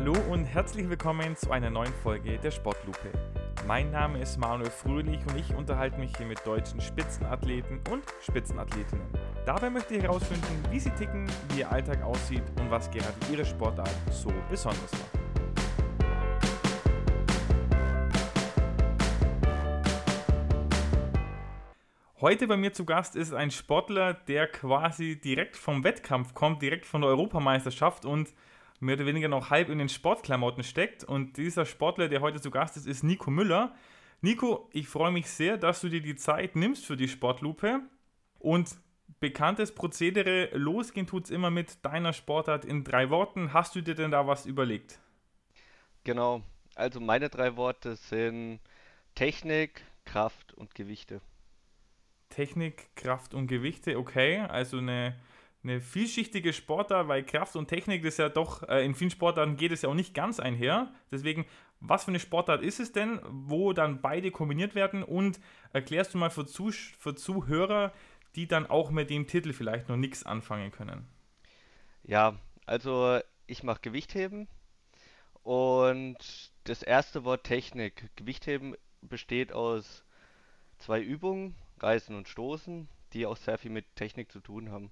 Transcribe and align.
Hallo 0.00 0.14
und 0.30 0.44
herzlich 0.44 0.88
willkommen 0.88 1.34
zu 1.34 1.50
einer 1.50 1.70
neuen 1.70 1.92
Folge 1.92 2.38
der 2.38 2.52
Sportlupe. 2.52 3.10
Mein 3.66 3.90
Name 3.90 4.20
ist 4.20 4.38
Manuel 4.38 4.70
Fröhlich 4.70 5.18
und 5.26 5.36
ich 5.36 5.52
unterhalte 5.52 5.98
mich 5.98 6.16
hier 6.16 6.24
mit 6.24 6.46
deutschen 6.46 6.80
Spitzenathleten 6.80 7.80
und 7.90 8.04
Spitzenathletinnen. 8.22 9.08
Dabei 9.44 9.70
möchte 9.70 9.96
ich 9.96 10.04
herausfinden, 10.04 10.62
wie 10.70 10.78
sie 10.78 10.90
ticken, 10.90 11.26
wie 11.48 11.58
ihr 11.58 11.72
Alltag 11.72 12.00
aussieht 12.04 12.44
und 12.60 12.70
was 12.70 12.88
gerade 12.92 13.12
ihre 13.32 13.44
Sportart 13.44 13.90
so 14.12 14.32
besonders 14.48 14.92
macht. 14.92 15.18
Heute 22.20 22.46
bei 22.46 22.56
mir 22.56 22.72
zu 22.72 22.84
Gast 22.84 23.16
ist 23.16 23.32
ein 23.32 23.50
Sportler, 23.50 24.14
der 24.14 24.46
quasi 24.46 25.20
direkt 25.20 25.56
vom 25.56 25.82
Wettkampf 25.82 26.34
kommt, 26.34 26.62
direkt 26.62 26.86
von 26.86 27.00
der 27.00 27.10
Europameisterschaft 27.10 28.04
und 28.04 28.32
mehr 28.80 28.96
oder 28.96 29.06
weniger 29.06 29.28
noch 29.28 29.50
halb 29.50 29.68
in 29.68 29.78
den 29.78 29.88
Sportklamotten 29.88 30.64
steckt. 30.64 31.04
Und 31.04 31.36
dieser 31.36 31.66
Sportler, 31.66 32.08
der 32.08 32.20
heute 32.20 32.40
zu 32.40 32.50
Gast 32.50 32.76
ist, 32.76 32.86
ist 32.86 33.02
Nico 33.02 33.30
Müller. 33.30 33.74
Nico, 34.20 34.68
ich 34.72 34.88
freue 34.88 35.12
mich 35.12 35.28
sehr, 35.28 35.56
dass 35.56 35.80
du 35.80 35.88
dir 35.88 36.00
die 36.00 36.16
Zeit 36.16 36.56
nimmst 36.56 36.86
für 36.86 36.96
die 36.96 37.08
Sportlupe. 37.08 37.80
Und 38.38 38.76
bekanntes 39.20 39.74
Prozedere, 39.74 40.50
losgehen 40.52 41.06
tut 41.06 41.24
es 41.24 41.30
immer 41.30 41.50
mit 41.50 41.84
deiner 41.84 42.12
Sportart 42.12 42.64
in 42.64 42.84
drei 42.84 43.10
Worten. 43.10 43.52
Hast 43.52 43.74
du 43.74 43.80
dir 43.80 43.94
denn 43.94 44.10
da 44.10 44.26
was 44.26 44.46
überlegt? 44.46 44.98
Genau, 46.04 46.42
also 46.74 47.00
meine 47.00 47.28
drei 47.28 47.56
Worte 47.56 47.96
sind 47.96 48.60
Technik, 49.14 49.82
Kraft 50.04 50.54
und 50.54 50.74
Gewichte. 50.74 51.20
Technik, 52.28 52.94
Kraft 52.94 53.34
und 53.34 53.46
Gewichte, 53.46 53.98
okay. 53.98 54.38
Also 54.40 54.78
eine, 54.78 55.16
eine 55.62 55.80
vielschichtige 55.80 56.52
Sportart, 56.52 57.08
weil 57.08 57.24
Kraft 57.24 57.56
und 57.56 57.68
Technik 57.68 58.02
das 58.02 58.16
ja 58.16 58.28
doch, 58.28 58.62
äh, 58.68 58.84
in 58.84 58.94
vielen 58.94 59.10
Sportarten 59.10 59.56
geht 59.56 59.72
es 59.72 59.82
ja 59.82 59.88
auch 59.88 59.94
nicht 59.94 60.14
ganz 60.14 60.40
einher. 60.40 60.92
Deswegen, 61.10 61.46
was 61.80 62.04
für 62.04 62.10
eine 62.10 62.20
Sportart 62.20 62.62
ist 62.62 62.80
es 62.80 62.92
denn, 62.92 63.20
wo 63.28 63.72
dann 63.72 64.00
beide 64.00 64.30
kombiniert 64.30 64.74
werden? 64.74 65.02
Und 65.02 65.40
erklärst 65.72 66.14
du 66.14 66.18
mal 66.18 66.30
für, 66.30 66.46
Zuh 66.46 66.70
für 66.70 67.14
Zuhörer, 67.14 67.92
die 68.36 68.46
dann 68.46 68.66
auch 68.66 68.90
mit 68.90 69.10
dem 69.10 69.26
Titel 69.26 69.52
vielleicht 69.52 69.88
noch 69.88 69.96
nichts 69.96 70.24
anfangen 70.24 70.70
können? 70.70 71.08
Ja, 72.04 72.38
also 72.66 73.18
ich 73.46 73.62
mache 73.62 73.80
Gewichtheben 73.82 74.48
und 75.42 76.52
das 76.64 76.82
erste 76.82 77.24
Wort 77.24 77.44
Technik. 77.44 78.10
Gewichtheben 78.16 78.76
besteht 79.00 79.52
aus 79.52 80.04
zwei 80.78 81.00
Übungen. 81.00 81.54
Reißen 81.80 82.14
und 82.14 82.28
Stoßen, 82.28 82.88
die 83.12 83.26
auch 83.26 83.36
sehr 83.36 83.58
viel 83.58 83.70
mit 83.70 83.96
Technik 83.96 84.32
zu 84.32 84.40
tun 84.40 84.70
haben. 84.70 84.90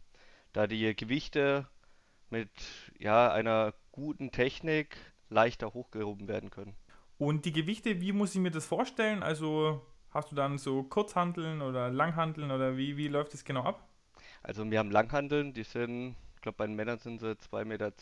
Da 0.56 0.66
die 0.66 0.96
Gewichte 0.96 1.66
mit 2.30 2.48
ja, 2.98 3.30
einer 3.30 3.74
guten 3.92 4.32
Technik 4.32 4.96
leichter 5.28 5.74
hochgehoben 5.74 6.28
werden 6.28 6.48
können. 6.48 6.74
Und 7.18 7.44
die 7.44 7.52
Gewichte, 7.52 8.00
wie 8.00 8.12
muss 8.12 8.34
ich 8.34 8.40
mir 8.40 8.50
das 8.50 8.64
vorstellen? 8.64 9.22
Also 9.22 9.84
hast 10.08 10.32
du 10.32 10.34
dann 10.34 10.56
so 10.56 10.82
Kurzhanteln 10.82 11.60
oder 11.60 11.90
Langhanteln 11.90 12.50
oder 12.50 12.78
wie, 12.78 12.96
wie 12.96 13.08
läuft 13.08 13.34
das 13.34 13.44
genau 13.44 13.64
ab? 13.64 13.86
Also 14.42 14.70
wir 14.70 14.78
haben 14.78 14.90
Langhanteln, 14.90 15.52
die 15.52 15.62
sind, 15.62 16.16
ich 16.36 16.40
glaube 16.40 16.56
bei 16.56 16.66
den 16.66 16.74
Männern 16.74 17.00
sind 17.00 17.20
sie 17.20 17.32
2,20 17.32 17.64
Meter 17.66 17.92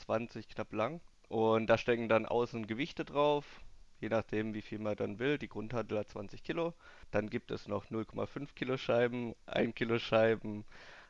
knapp 0.54 0.72
lang. 0.72 1.00
Und 1.26 1.66
da 1.66 1.76
stecken 1.76 2.08
dann 2.08 2.24
außen 2.24 2.68
Gewichte 2.68 3.04
drauf, 3.04 3.62
je 3.98 4.10
nachdem 4.10 4.54
wie 4.54 4.62
viel 4.62 4.78
man 4.78 4.94
dann 4.94 5.18
will. 5.18 5.38
Die 5.38 5.48
Grundhandel 5.48 5.98
hat 5.98 6.08
20 6.08 6.44
Kilo. 6.44 6.72
Dann 7.10 7.30
gibt 7.30 7.50
es 7.50 7.66
noch 7.66 7.86
0,5 7.86 8.54
Kilo 8.54 8.76
Scheiben, 8.76 9.34
1 9.46 9.74
Kilo 9.74 9.98
Scheiben, 9.98 10.64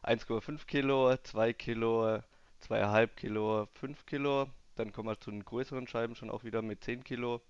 1,5 0.04 0.66
Kilo, 0.66 1.16
2 1.16 1.52
Kilo, 1.54 2.20
2,5 2.68 3.06
Kilo, 3.16 3.68
5 3.74 4.06
Kilo. 4.06 4.46
Dann 4.76 4.92
kommen 4.92 5.08
wir 5.08 5.18
zu 5.18 5.30
den 5.30 5.44
größeren 5.44 5.86
Scheiben 5.86 6.14
schon 6.14 6.30
auch 6.30 6.44
wieder 6.44 6.62
mit 6.62 6.84
10 6.84 7.04
Kilo, 7.04 7.40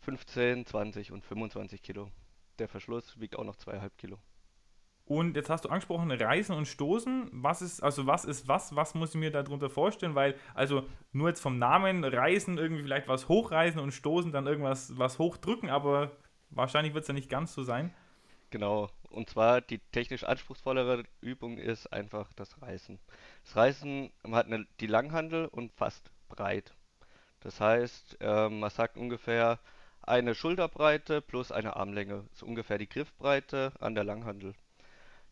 15, 0.00 0.66
20 0.66 1.12
und 1.12 1.24
25 1.24 1.82
Kilo. 1.82 2.10
Der 2.58 2.68
Verschluss 2.68 3.18
wiegt 3.20 3.36
auch 3.36 3.44
noch 3.44 3.56
2,5 3.56 3.90
Kilo. 3.96 4.18
Und 5.10 5.34
jetzt 5.34 5.50
hast 5.50 5.64
du 5.64 5.70
angesprochen, 5.70 6.10
Reisen 6.12 6.54
und 6.54 6.68
Stoßen. 6.68 7.30
Was 7.32 7.62
ist, 7.62 7.82
also 7.82 8.06
was 8.06 8.24
ist 8.24 8.46
was? 8.46 8.76
Was 8.76 8.94
muss 8.94 9.10
ich 9.10 9.20
mir 9.20 9.32
darunter 9.32 9.68
vorstellen? 9.68 10.14
Weil, 10.14 10.36
also 10.54 10.84
nur 11.12 11.28
jetzt 11.28 11.40
vom 11.40 11.58
Namen 11.58 12.04
Reisen, 12.04 12.58
irgendwie 12.58 12.82
vielleicht 12.82 13.08
was 13.08 13.28
hochreisen 13.28 13.80
und 13.80 13.92
Stoßen, 13.92 14.30
dann 14.30 14.46
irgendwas 14.46 14.96
was 14.98 15.18
hochdrücken, 15.18 15.68
aber 15.68 16.12
wahrscheinlich 16.50 16.94
wird 16.94 17.02
es 17.02 17.08
ja 17.08 17.14
nicht 17.14 17.28
ganz 17.28 17.54
so 17.54 17.64
sein. 17.64 17.92
Genau. 18.50 18.90
Und 19.10 19.28
zwar 19.30 19.60
die 19.60 19.78
technisch 19.92 20.24
anspruchsvollere 20.24 21.04
Übung 21.20 21.58
ist 21.58 21.92
einfach 21.92 22.32
das 22.34 22.60
Reißen. 22.62 22.98
Das 23.44 23.56
Reißen 23.56 24.12
hat 24.30 24.46
eine, 24.46 24.66
die 24.80 24.86
Langhandel 24.86 25.46
und 25.46 25.72
fast 25.72 26.10
breit. 26.28 26.74
Das 27.40 27.60
heißt, 27.60 28.18
äh, 28.20 28.48
man 28.48 28.70
sagt 28.70 28.96
ungefähr 28.96 29.58
eine 30.02 30.34
Schulterbreite 30.34 31.20
plus 31.22 31.52
eine 31.52 31.76
Armlänge. 31.76 32.24
Das 32.28 32.36
ist 32.36 32.42
ungefähr 32.42 32.78
die 32.78 32.88
Griffbreite 32.88 33.72
an 33.80 33.94
der 33.94 34.04
Langhandel. 34.04 34.54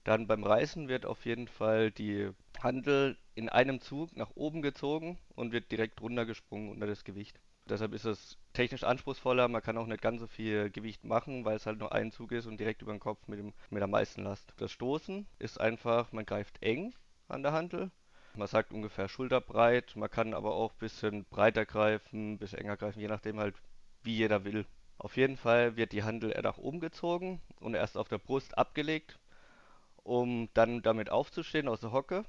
Dann 0.05 0.27
beim 0.27 0.45
Reißen 0.45 0.89
wird 0.89 1.07
auf 1.07 1.25
jeden 1.27 1.49
Fall 1.49 1.91
die 1.91 2.31
Handel 2.63 3.17
in 3.39 3.49
einem 3.49 3.81
Zug 3.81 4.17
nach 4.17 4.33
oben 4.35 4.63
gezogen 4.63 5.17
und 5.37 5.53
wird 5.53 5.71
direkt 5.71 6.01
runtergesprungen 6.01 6.71
unter 6.71 6.89
das 6.89 7.05
Gewicht. 7.05 7.41
Deshalb 7.67 7.93
ist 7.93 8.05
es 8.05 8.37
technisch 8.53 8.83
anspruchsvoller. 8.83 9.47
Man 9.47 9.63
kann 9.63 9.79
auch 9.79 9.87
nicht 9.87 10.03
ganz 10.03 10.21
so 10.21 10.27
viel 10.27 10.71
Gewicht 10.71 11.05
machen, 11.05 11.45
weil 11.45 11.55
es 11.55 11.65
halt 11.65 11.79
nur 11.79 11.93
ein 11.93 12.11
Zug 12.11 12.33
ist 12.33 12.47
und 12.47 12.59
direkt 12.59 12.83
über 12.83 12.91
den 12.91 12.99
Kopf 12.99 13.29
mit, 13.29 13.39
dem, 13.39 13.53
mit 13.71 13.81
der 13.81 13.87
meisten 13.87 14.25
Last. 14.25 14.53
Das 14.57 14.73
Stoßen 14.73 15.25
ist 15.39 15.61
einfach, 15.61 16.11
man 16.11 16.27
greift 16.27 16.61
eng 16.65 16.93
an 17.29 17.45
der 17.45 17.53
Handel. 17.53 17.93
Man 18.35 18.49
sagt 18.49 18.73
ungefähr 18.73 19.09
schulterbreit. 19.09 19.95
Man 19.95 20.11
kann 20.11 20.35
aber 20.35 20.55
auch 20.55 20.73
ein 20.73 20.79
bisschen 20.81 21.25
breiter 21.27 21.65
greifen, 21.65 22.33
ein 22.33 22.39
bisschen 22.39 22.59
enger 22.59 22.77
greifen, 22.77 22.99
je 22.99 23.07
nachdem 23.07 23.39
halt, 23.39 23.55
wie 24.03 24.17
jeder 24.17 24.45
will. 24.45 24.67
Auf 24.97 25.17
jeden 25.17 25.37
Fall 25.37 25.77
wird 25.77 25.93
die 25.93 26.03
Handel 26.03 26.37
nach 26.43 26.59
oben 26.59 26.81
gezogen 26.81 27.41
und 27.61 27.75
erst 27.75 27.97
auf 27.97 28.09
der 28.09 28.19
Brust 28.19 28.59
abgelegt 28.59 29.21
um 30.09 30.49
dann 30.55 30.81
damit 30.81 31.11
aufzustehen 31.11 31.69
aus 31.69 31.81
der 31.81 31.93
Hocke 31.93 32.25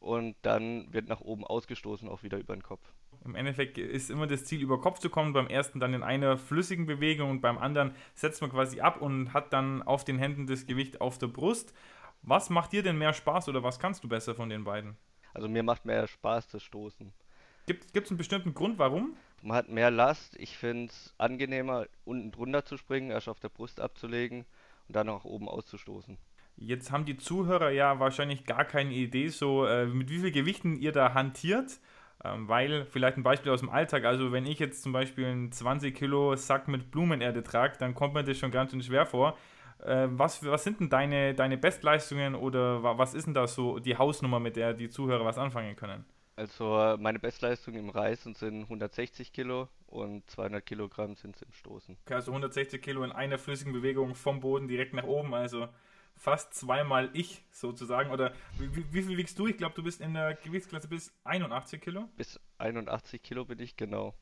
und 0.00 0.34
dann 0.42 0.92
wird 0.92 1.08
nach 1.08 1.20
oben 1.20 1.44
ausgestoßen, 1.44 2.08
auch 2.08 2.22
wieder 2.22 2.38
über 2.38 2.56
den 2.56 2.62
Kopf. 2.62 2.92
Im 3.24 3.34
Endeffekt 3.34 3.76
ist 3.76 4.10
immer 4.10 4.26
das 4.26 4.44
Ziel, 4.44 4.62
über 4.62 4.80
Kopf 4.80 4.98
zu 4.98 5.10
kommen. 5.10 5.34
Beim 5.34 5.46
ersten 5.46 5.78
dann 5.78 5.92
in 5.92 6.02
einer 6.02 6.38
flüssigen 6.38 6.86
Bewegung 6.86 7.30
und 7.30 7.40
beim 7.42 7.58
anderen 7.58 7.94
setzt 8.14 8.40
man 8.40 8.50
quasi 8.50 8.80
ab 8.80 9.00
und 9.02 9.34
hat 9.34 9.52
dann 9.52 9.82
auf 9.82 10.04
den 10.04 10.18
Händen 10.18 10.46
das 10.46 10.66
Gewicht 10.66 11.00
auf 11.02 11.18
der 11.18 11.28
Brust. 11.28 11.74
Was 12.22 12.50
macht 12.50 12.72
dir 12.72 12.82
denn 12.82 12.98
mehr 12.98 13.12
Spaß 13.12 13.48
oder 13.50 13.62
was 13.62 13.78
kannst 13.78 14.02
du 14.02 14.08
besser 14.08 14.34
von 14.34 14.48
den 14.48 14.64
beiden? 14.64 14.96
Also 15.34 15.48
mir 15.48 15.62
macht 15.62 15.84
mehr 15.84 16.06
Spaß 16.06 16.48
das 16.48 16.62
Stoßen. 16.62 17.12
Gibt 17.66 17.94
es 17.94 18.10
einen 18.10 18.18
bestimmten 18.18 18.54
Grund, 18.54 18.78
warum? 18.78 19.16
Man 19.42 19.56
hat 19.56 19.68
mehr 19.68 19.90
Last. 19.90 20.36
Ich 20.38 20.56
finde 20.56 20.86
es 20.86 21.14
angenehmer, 21.18 21.86
unten 22.04 22.32
drunter 22.32 22.64
zu 22.64 22.76
springen, 22.76 23.10
erst 23.10 23.28
auf 23.28 23.38
der 23.38 23.48
Brust 23.48 23.80
abzulegen 23.80 24.44
und 24.88 24.96
dann 24.96 25.06
nach 25.06 25.24
oben 25.24 25.48
auszustoßen. 25.48 26.18
Jetzt 26.60 26.92
haben 26.92 27.06
die 27.06 27.16
Zuhörer 27.16 27.70
ja 27.70 27.98
wahrscheinlich 28.00 28.44
gar 28.44 28.66
keine 28.66 28.92
Idee, 28.92 29.28
so 29.28 29.64
äh, 29.64 29.86
mit 29.86 30.10
wie 30.10 30.18
viel 30.18 30.30
Gewichten 30.30 30.76
ihr 30.76 30.92
da 30.92 31.14
hantiert. 31.14 31.80
Ähm, 32.22 32.48
weil, 32.48 32.84
vielleicht 32.84 33.16
ein 33.16 33.22
Beispiel 33.22 33.50
aus 33.50 33.60
dem 33.60 33.70
Alltag, 33.70 34.04
also 34.04 34.30
wenn 34.30 34.44
ich 34.44 34.58
jetzt 34.58 34.82
zum 34.82 34.92
Beispiel 34.92 35.24
einen 35.24 35.52
20 35.52 35.94
Kilo 35.94 36.36
Sack 36.36 36.68
mit 36.68 36.90
Blumenerde 36.90 37.42
trage, 37.42 37.78
dann 37.78 37.94
kommt 37.94 38.12
mir 38.12 38.22
das 38.22 38.36
schon 38.36 38.50
ganz 38.50 38.72
schön 38.72 38.82
schwer 38.82 39.06
vor. 39.06 39.38
Äh, 39.82 40.08
was, 40.10 40.44
was 40.44 40.62
sind 40.62 40.80
denn 40.80 40.90
deine, 40.90 41.32
deine 41.32 41.56
Bestleistungen 41.56 42.34
oder 42.34 42.82
was 42.82 43.14
ist 43.14 43.26
denn 43.26 43.32
da 43.32 43.46
so 43.46 43.78
die 43.78 43.96
Hausnummer, 43.96 44.38
mit 44.38 44.56
der 44.56 44.74
die 44.74 44.90
Zuhörer 44.90 45.24
was 45.24 45.38
anfangen 45.38 45.76
können? 45.76 46.04
Also 46.36 46.96
meine 46.98 47.18
Bestleistung 47.18 47.74
im 47.74 47.88
Reisen 47.88 48.34
sind 48.34 48.62
160 48.64 49.32
Kilo 49.32 49.68
und 49.86 50.28
200 50.30 50.64
Kilogramm 50.64 51.14
sind 51.14 51.36
es 51.36 51.42
im 51.42 51.52
Stoßen. 51.52 51.96
Okay, 52.04 52.14
also 52.14 52.32
160 52.32 52.80
Kilo 52.80 53.02
in 53.02 53.12
einer 53.12 53.38
flüssigen 53.38 53.72
Bewegung 53.72 54.14
vom 54.14 54.40
Boden 54.40 54.68
direkt 54.68 54.94
nach 54.94 55.04
oben, 55.04 55.34
also 55.34 55.68
fast 56.20 56.52
zweimal 56.54 57.10
ich 57.14 57.42
sozusagen. 57.50 58.10
Oder 58.10 58.32
wie, 58.58 58.92
wie 58.92 59.02
viel 59.02 59.16
wiegst 59.16 59.38
du? 59.38 59.46
Ich 59.46 59.56
glaube, 59.56 59.74
du 59.74 59.82
bist 59.82 60.00
in 60.00 60.14
der 60.14 60.34
Gewichtsklasse 60.34 60.86
bis 60.86 61.12
81 61.24 61.80
Kilo. 61.80 62.08
Bis 62.16 62.38
81 62.58 63.22
Kilo 63.22 63.44
bin 63.46 63.58
ich, 63.58 63.76
genau. 63.76 64.14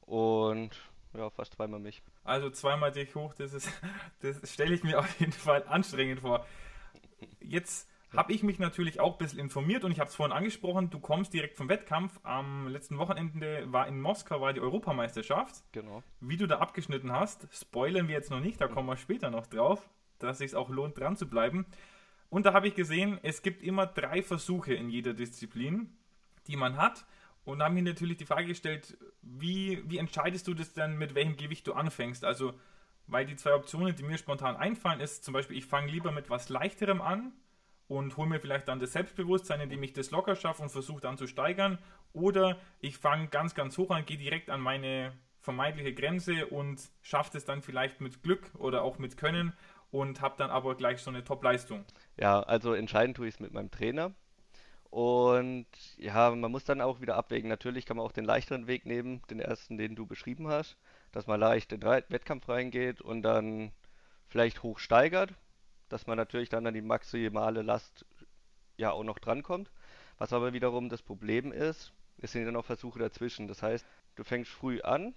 Und 0.00 0.70
ja, 1.14 1.30
fast 1.30 1.54
zweimal 1.54 1.80
mich. 1.80 2.02
Also 2.22 2.50
zweimal 2.50 2.92
dich 2.92 3.14
hoch, 3.14 3.34
das 3.34 3.54
ist, 3.54 3.70
das 4.20 4.52
stelle 4.52 4.74
ich 4.74 4.84
mir 4.84 4.98
auf 4.98 5.18
jeden 5.18 5.32
Fall 5.32 5.64
anstrengend 5.66 6.20
vor. 6.20 6.46
Jetzt 7.40 7.88
habe 8.14 8.32
ich 8.32 8.42
mich 8.42 8.58
natürlich 8.58 9.00
auch 9.00 9.12
ein 9.12 9.18
bisschen 9.18 9.38
informiert 9.38 9.84
und 9.84 9.92
ich 9.92 10.00
habe 10.00 10.08
es 10.08 10.16
vorhin 10.16 10.36
angesprochen, 10.36 10.90
du 10.90 10.98
kommst 10.98 11.32
direkt 11.32 11.56
vom 11.56 11.70
Wettkampf. 11.70 12.20
Am 12.24 12.68
letzten 12.68 12.98
Wochenende 12.98 13.64
war 13.72 13.86
in 13.86 14.00
Moskau 14.00 14.40
war 14.42 14.52
die 14.52 14.60
Europameisterschaft. 14.60 15.62
Genau. 15.72 16.02
Wie 16.20 16.36
du 16.36 16.46
da 16.46 16.58
abgeschnitten 16.58 17.12
hast, 17.12 17.48
spoilern 17.52 18.06
wir 18.06 18.14
jetzt 18.14 18.30
noch 18.30 18.40
nicht, 18.40 18.60
da 18.60 18.68
kommen 18.68 18.88
wir 18.88 18.98
später 18.98 19.30
noch 19.30 19.46
drauf 19.46 19.88
dass 20.18 20.40
es 20.40 20.54
auch 20.54 20.70
lohnt, 20.70 20.98
dran 20.98 21.16
zu 21.16 21.28
bleiben. 21.28 21.66
Und 22.30 22.44
da 22.46 22.52
habe 22.52 22.68
ich 22.68 22.74
gesehen, 22.74 23.18
es 23.22 23.42
gibt 23.42 23.62
immer 23.62 23.86
drei 23.86 24.22
Versuche 24.22 24.74
in 24.74 24.90
jeder 24.90 25.14
Disziplin, 25.14 25.96
die 26.46 26.56
man 26.56 26.76
hat. 26.76 27.06
Und 27.44 27.60
da 27.60 27.64
habe 27.64 27.74
ich 27.74 27.82
mir 27.82 27.90
natürlich 27.90 28.18
die 28.18 28.26
Frage 28.26 28.46
gestellt, 28.46 28.98
wie, 29.22 29.82
wie 29.88 29.98
entscheidest 29.98 30.46
du 30.46 30.54
das 30.54 30.74
denn, 30.74 30.98
mit 30.98 31.14
welchem 31.14 31.36
Gewicht 31.36 31.66
du 31.66 31.72
anfängst? 31.72 32.24
Also, 32.24 32.52
weil 33.06 33.24
die 33.24 33.36
zwei 33.36 33.54
Optionen, 33.54 33.96
die 33.96 34.02
mir 34.02 34.18
spontan 34.18 34.56
einfallen, 34.56 35.00
ist 35.00 35.24
zum 35.24 35.32
Beispiel, 35.32 35.56
ich 35.56 35.64
fange 35.64 35.90
lieber 35.90 36.12
mit 36.12 36.28
was 36.28 36.50
leichterem 36.50 37.00
an 37.00 37.32
und 37.86 38.18
hole 38.18 38.28
mir 38.28 38.40
vielleicht 38.40 38.68
dann 38.68 38.80
das 38.80 38.92
Selbstbewusstsein, 38.92 39.62
indem 39.62 39.82
ich 39.82 39.94
das 39.94 40.10
locker 40.10 40.36
schaffe 40.36 40.62
und 40.62 40.68
versuche 40.68 41.00
dann 41.00 41.16
zu 41.16 41.26
steigern. 41.26 41.78
Oder 42.12 42.58
ich 42.80 42.98
fange 42.98 43.28
ganz, 43.28 43.54
ganz 43.54 43.78
hoch 43.78 43.90
an, 43.90 44.04
gehe 44.04 44.18
direkt 44.18 44.50
an 44.50 44.60
meine 44.60 45.12
vermeintliche 45.40 45.94
Grenze 45.94 46.46
und 46.46 46.90
schaffe 47.00 47.38
es 47.38 47.46
dann 47.46 47.62
vielleicht 47.62 48.02
mit 48.02 48.22
Glück 48.22 48.50
oder 48.58 48.82
auch 48.82 48.98
mit 48.98 49.16
Können 49.16 49.54
und 49.90 50.20
habe 50.20 50.34
dann 50.38 50.50
aber 50.50 50.74
gleich 50.74 51.00
so 51.00 51.10
eine 51.10 51.24
Top-Leistung. 51.24 51.84
Ja, 52.16 52.40
also 52.40 52.74
entscheidend 52.74 53.16
tue 53.16 53.28
ich 53.28 53.34
es 53.34 53.40
mit 53.40 53.52
meinem 53.52 53.70
Trainer. 53.70 54.12
Und 54.90 55.66
ja, 55.98 56.30
man 56.30 56.50
muss 56.50 56.64
dann 56.64 56.80
auch 56.80 57.00
wieder 57.00 57.16
abwägen. 57.16 57.48
Natürlich 57.48 57.84
kann 57.84 57.98
man 57.98 58.06
auch 58.06 58.12
den 58.12 58.24
leichteren 58.24 58.66
Weg 58.66 58.86
nehmen, 58.86 59.20
den 59.30 59.40
ersten, 59.40 59.76
den 59.76 59.94
du 59.94 60.06
beschrieben 60.06 60.48
hast, 60.48 60.76
dass 61.12 61.26
man 61.26 61.40
leicht 61.40 61.72
in 61.72 61.80
den 61.80 62.02
Wettkampf 62.08 62.48
reingeht 62.48 63.00
und 63.00 63.22
dann 63.22 63.72
vielleicht 64.28 64.62
hoch 64.62 64.78
steigert, 64.78 65.34
dass 65.88 66.06
man 66.06 66.16
natürlich 66.16 66.48
dann 66.48 66.66
an 66.66 66.74
die 66.74 66.82
maximale 66.82 67.62
Last 67.62 68.06
ja 68.76 68.92
auch 68.92 69.04
noch 69.04 69.18
drankommt. 69.18 69.70
Was 70.16 70.32
aber 70.32 70.52
wiederum 70.52 70.88
das 70.88 71.02
Problem 71.02 71.52
ist, 71.52 71.92
es 72.18 72.32
sind 72.32 72.44
ja 72.44 72.50
noch 72.50 72.64
Versuche 72.64 72.98
dazwischen. 72.98 73.46
Das 73.46 73.62
heißt, 73.62 73.86
du 74.16 74.24
fängst 74.24 74.50
früh 74.50 74.80
an 74.80 75.14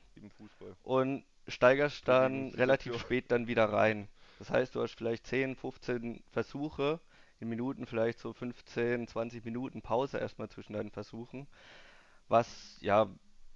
und 0.83 1.24
steigerst 1.47 2.07
dann 2.07 2.50
relativ 2.50 3.00
spät 3.00 3.31
dann 3.31 3.47
wieder 3.47 3.65
rein. 3.65 4.09
Das 4.41 4.49
heißt, 4.49 4.73
du 4.73 4.81
hast 4.81 4.95
vielleicht 4.95 5.27
10, 5.27 5.55
15 5.55 6.23
Versuche 6.31 6.99
in 7.39 7.47
Minuten, 7.47 7.85
vielleicht 7.85 8.17
so 8.17 8.33
15, 8.33 9.07
20 9.07 9.45
Minuten 9.45 9.83
Pause 9.83 10.17
erstmal 10.17 10.49
zwischen 10.49 10.73
deinen 10.73 10.89
Versuchen. 10.89 11.45
Was, 12.27 12.79
ja, 12.81 13.07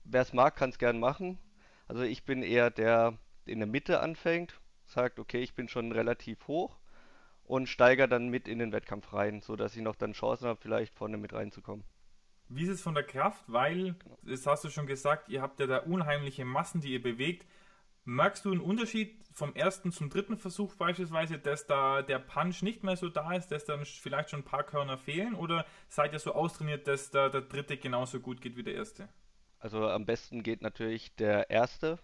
wer 0.04 0.22
es 0.22 0.32
mag, 0.32 0.56
kann 0.56 0.70
es 0.70 0.78
gern 0.78 1.00
machen. 1.00 1.40
Also 1.88 2.04
ich 2.04 2.24
bin 2.24 2.44
eher 2.44 2.70
der, 2.70 3.14
der 3.48 3.54
in 3.54 3.58
der 3.58 3.68
Mitte 3.68 4.00
anfängt, 4.00 4.62
sagt, 4.84 5.18
okay, 5.18 5.42
ich 5.42 5.56
bin 5.56 5.70
schon 5.70 5.92
relativ 5.92 6.48
hoch 6.48 6.78
und 7.46 7.68
steigere 7.68 8.08
dann 8.08 8.28
mit 8.28 8.48
in 8.48 8.60
den 8.60 8.72
Wettkampf 8.72 9.12
rein, 9.12 9.42
sodass 9.42 9.76
ich 9.76 9.82
noch 9.82 9.96
dann 9.96 10.14
Chancen 10.14 10.48
habe, 10.48 10.62
vielleicht 10.62 10.94
vorne 10.94 11.18
mit 11.18 11.34
reinzukommen. 11.34 11.84
Wie 12.48 12.62
ist 12.62 12.70
es 12.70 12.82
von 12.84 12.94
der 12.94 13.06
Kraft? 13.06 13.44
Weil, 13.48 13.96
das 14.22 14.46
hast 14.46 14.64
du 14.64 14.70
schon 14.70 14.86
gesagt, 14.86 15.30
ihr 15.30 15.42
habt 15.42 15.60
ja 15.60 15.66
da 15.66 15.78
unheimliche 15.80 16.46
Massen, 16.46 16.80
die 16.80 16.94
ihr 16.94 17.02
bewegt. 17.02 17.48
Merkst 18.06 18.46
du 18.46 18.52
einen 18.52 18.62
Unterschied 18.62 19.20
vom 19.34 19.54
ersten 19.54 19.92
zum 19.92 20.10
dritten 20.10 20.38
Versuch 20.38 20.76
beispielsweise, 20.76 21.38
dass 21.40 21.66
da 21.68 22.02
der 22.02 22.20
Punch 22.20 22.62
nicht 22.62 22.84
mehr 22.84 22.96
so 22.96 23.10
da 23.10 23.34
ist, 23.34 23.50
dass 23.50 23.66
dann 23.66 23.84
vielleicht 23.84 24.30
schon 24.30 24.42
ein 24.42 24.46
paar 24.46 24.64
Körner 24.64 24.98
fehlen? 24.98 25.34
Oder 25.34 25.66
seid 25.90 26.14
ihr 26.14 26.20
so 26.20 26.34
austrainiert, 26.34 26.88
dass 26.88 27.10
da 27.10 27.30
der 27.30 27.42
dritte 27.42 27.78
genauso 27.78 28.20
gut 28.20 28.42
geht 28.42 28.56
wie 28.56 28.64
der 28.64 28.76
erste? 28.76 29.10
Also 29.60 29.88
am 29.90 30.06
besten 30.06 30.44
geht 30.44 30.62
natürlich 30.62 31.16
der 31.16 31.50
erste. 31.50 31.98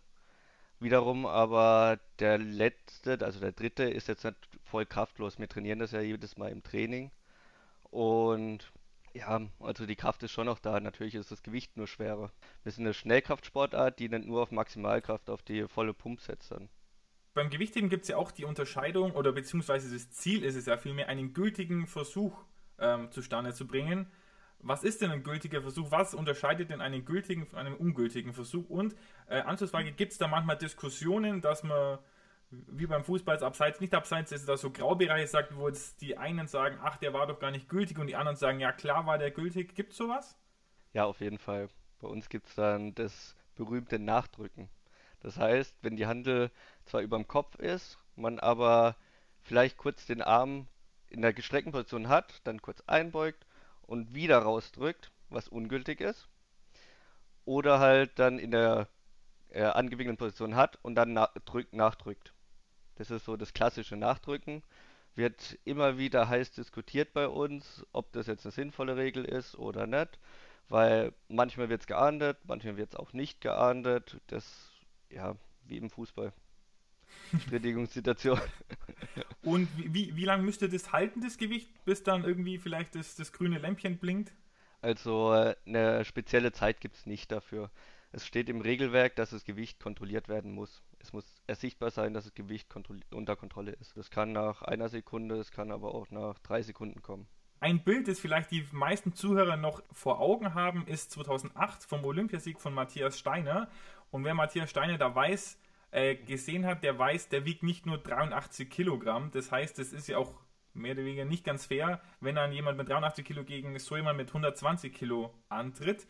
Wiederum 0.80 1.27
aber 1.27 2.00
der 2.18 2.39
letzte, 2.39 3.19
also 3.24 3.39
der 3.39 3.51
dritte, 3.51 3.83
ist 3.83 4.07
jetzt 4.07 4.25
nicht 4.25 4.38
voll 4.63 4.88
kraftlos. 4.88 5.38
Wir 5.38 5.47
trainieren 5.47 5.77
das 5.77 5.92
ja 5.92 6.01
jedes 6.01 6.38
Mal 6.38 6.51
im 6.51 6.63
Training. 6.63 7.12
Und 7.92 8.71
ja, 9.13 9.42
also 9.60 9.86
die 9.86 9.96
Kraft 9.96 10.24
ist 10.24 10.31
schon 10.31 10.46
noch 10.46 10.60
da. 10.60 10.80
Natürlich 10.80 11.16
ist 11.16 11.31
das 11.31 11.44
Gewicht 11.44 11.78
nur 11.78 11.88
schwerer. 11.88 12.31
Wir 12.63 12.72
sind 12.72 12.86
eine 12.86 12.94
Schnellkraftsportart, 12.94 14.00
die 14.00 14.10
nicht 14.10 14.25
nur 14.25 14.42
auf 14.42 14.52
Maximalkraft, 14.52 15.30
auf 15.30 15.42
die 15.44 15.68
volle 15.68 15.94
Pump 15.94 16.22
setzt 16.22 16.52
dann. 16.52 16.69
Beim 17.34 17.50
Gewichtheben 17.50 17.90
gibt 17.90 18.04
es 18.04 18.10
ja 18.10 18.18
auch 18.18 18.31
die 18.31 18.44
Unterscheidung, 18.44 19.13
oder 19.13 19.31
beziehungsweise 19.31 19.94
das 19.94 20.12
Ziel 20.12 20.44
ist 20.44 20.56
es 20.56 20.66
ja 20.66 20.78
vielmehr, 20.78 21.08
einen 21.08 21.34
gültigen 21.34 21.88
Versuch 21.88 22.44
ähm, 22.78 23.10
zustande 23.12 23.54
zu 23.54 23.66
bringen. 23.66 24.12
Was 24.60 24.84
ist 24.84 25.02
denn 25.02 25.12
ein 25.12 25.24
gültiger 25.24 25.62
Versuch? 25.62 25.92
Was 25.92 26.14
unterscheidet 26.14 26.69
denn 26.69 26.81
einen 26.81 27.06
gültigen 27.06 27.48
von 27.48 27.60
einem 27.60 27.75
ungültigen 27.75 28.34
Versuch? 28.34 28.69
Und 28.69 28.96
äh, 29.28 29.40
Anschlussfrage, 29.40 29.92
gibt 29.94 30.12
es 30.12 30.18
da 30.18 30.28
manchmal 30.28 30.57
Diskussionen, 30.57 31.42
dass 31.42 31.64
man 31.64 32.00
wie 32.51 32.86
beim 32.86 33.03
Fußball 33.03 33.42
abseits, 33.44 33.80
nicht 33.80 33.94
abseits, 33.94 34.31
ist 34.31 34.48
da 34.48 34.57
so 34.57 34.71
Graubereiche 34.71 35.27
sagt, 35.27 35.56
wo 35.56 35.68
jetzt 35.68 36.01
die 36.01 36.18
einen 36.18 36.48
sagen, 36.48 36.77
ach, 36.81 36.98
der 36.98 37.13
war 37.13 37.27
doch 37.27 37.39
gar 37.39 37.51
nicht 37.51 37.69
gültig 37.69 37.98
und 37.98 38.07
die 38.07 38.15
anderen 38.15 38.38
sagen, 38.38 38.59
ja 38.59 38.71
klar 38.71 39.06
war 39.06 39.18
der 39.18 39.31
gültig. 39.31 39.74
Gibt 39.75 39.92
es 39.92 39.98
sowas? 39.98 40.38
Ja, 40.94 41.06
auf 41.06 41.21
jeden 41.21 41.38
Fall. 41.38 41.69
Bei 42.00 42.07
uns 42.07 42.30
gibt 42.30 42.48
es 42.48 42.56
dann 42.56 42.94
das 42.95 43.36
berühmte 43.56 44.00
Nachdrücken. 44.00 44.69
Das 45.21 45.38
heißt, 45.38 45.75
wenn 45.81 45.95
die 45.95 46.07
Handel 46.07 46.51
zwar 46.86 47.01
über 47.01 47.18
dem 47.18 47.27
Kopf 47.27 47.56
ist, 47.56 47.98
man 48.15 48.39
aber 48.39 48.95
vielleicht 49.42 49.77
kurz 49.77 50.06
den 50.06 50.21
Arm 50.21 50.68
in 51.07 51.21
der 51.21 51.33
gestreckten 51.33 51.71
Position 51.71 52.09
hat, 52.09 52.42
dann 52.44 52.62
kurz 52.62 52.81
einbeugt 52.88 53.45
und 53.83 54.13
wieder 54.13 54.39
rausdrückt, 54.39 55.12
was 55.30 55.47
ungültig 55.47 56.01
ist. 56.01 56.27
Oder 57.45 57.80
halt 57.80 58.18
dann 58.19 58.39
in 58.39 58.51
der 58.51 58.88
äh, 59.50 59.63
angewinkelten 59.63 60.18
Position 60.18 60.56
hat 60.56 60.80
und 60.81 60.95
dann 60.95 61.13
na 61.13 61.30
drückt, 61.45 61.74
nachdrückt. 61.74 62.33
Das 63.01 63.09
ist 63.09 63.25
so 63.25 63.36
das 63.36 63.56
klassische 63.56 63.95
Nachdrücken. 63.95 64.62
Wird 65.15 65.57
immer 65.65 65.98
wieder 65.98 66.30
heiß 66.30 66.51
diskutiert 66.51 67.13
bei 67.13 67.27
uns, 67.27 67.83
ob 67.94 68.12
das 68.13 68.27
jetzt 68.27 68.45
eine 68.45 68.51
sinnvolle 68.51 68.95
Regel 68.95 69.25
ist 69.25 69.57
oder 69.57 69.88
nicht. 69.88 70.19
Weil 70.69 71.12
manchmal 71.27 71.69
wird 71.69 71.81
es 71.81 71.88
geahndet, 71.88 72.38
manchmal 72.45 72.77
wird 72.77 72.94
es 72.94 72.95
auch 72.95 73.12
nicht 73.13 73.42
geahndet. 73.42 74.21
Das, 74.27 74.71
ja, 75.09 75.36
wie 75.65 75.77
im 75.77 75.89
Fußball. 75.89 76.31
Strittigungssituation. 77.48 78.39
Und 79.42 79.68
wie, 79.77 80.15
wie, 80.15 80.25
lange 80.25 80.44
müsste 80.44 80.69
das 80.69 80.92
halten, 80.92 81.21
das 81.21 81.39
Gewicht, 81.39 81.83
bis 81.83 82.04
dann 82.04 82.24
irgendwie 82.24 82.59
vielleicht 82.59 82.94
das, 82.94 83.15
das 83.15 83.33
grüne 83.33 83.57
Lämpchen 83.57 83.97
blinkt? 83.97 84.31
Also 84.81 85.33
äh, 85.33 85.56
eine 85.65 86.06
spezielle 86.06 86.51
Zeit 86.51 86.81
gibt 86.81 86.97
es 86.97 87.07
nicht 87.07 87.31
dafür. 87.31 87.71
Es 88.13 88.25
steht 88.25 88.50
im 88.50 88.60
Regelwerk, 88.60 89.16
dass 89.16 89.30
das 89.30 89.46
Gewicht 89.46 89.80
kontrolliert 89.80 90.28
werden 90.28 90.52
muss. 90.52 90.84
Es 91.00 91.13
muss 91.13 91.42
ersichtbar 91.48 91.92
sein, 91.92 92.13
dass 92.13 92.25
das 92.25 92.34
Gewicht 92.34 92.68
unter 93.12 93.36
Kontrolle 93.36 93.72
ist. 93.72 93.96
Das 93.96 94.10
kann 94.10 94.34
nach 94.34 94.62
einer 94.62 94.90
Sekunde, 94.90 95.36
es 95.36 95.52
kann 95.52 95.72
aber 95.72 95.96
auch 95.96 96.12
nach 96.12 96.38
drei 96.40 96.62
Sekunden 96.62 97.02
kommen. 97.02 97.28
Ein 97.62 97.84
Bild, 97.84 98.08
das 98.08 98.19
vielleicht 98.19 98.52
die 98.52 98.66
meisten 98.72 99.13
Zuhörer 99.13 99.56
noch 99.56 99.84
vor 99.92 100.19
Augen 100.19 100.56
haben, 100.56 100.88
ist 100.88 101.12
2008 101.12 101.84
vom 101.84 102.04
Olympiasieg 102.04 102.60
von 102.60 102.74
Matthias 102.74 103.19
Steiner. 103.19 103.69
Und 104.10 104.25
wer 104.25 104.34
Matthias 104.34 104.69
Steiner 104.69 104.98
da 104.98 105.14
weiß, 105.14 105.60
äh, 105.92 106.16
gesehen 106.16 106.66
hat, 106.66 106.84
der 106.84 106.98
weiß, 106.98 107.30
der 107.30 107.46
wiegt 107.46 107.64
nicht 107.64 107.86
nur 107.86 107.98
83 107.98 108.69
Kilogramm. 108.69 109.30
Das 109.31 109.52
heißt, 109.52 109.78
es 109.80 109.94
ist 109.94 110.07
ja 110.07 110.18
auch 110.18 110.34
mehr 110.74 110.94
oder 110.94 111.06
weniger 111.06 111.25
nicht 111.25 111.44
ganz 111.44 111.68
fair, 111.68 112.02
wenn 112.19 112.36
dann 112.36 112.52
jemand 112.52 112.78
mit 112.78 112.90
83 112.90 113.25
Kilo 113.25 113.44
gegen 113.44 113.78
so 113.78 113.96
jemand 113.96 114.18
mit 114.18 114.30
120 114.30 114.94
Kilo 114.94 115.34
antritt. 115.50 116.07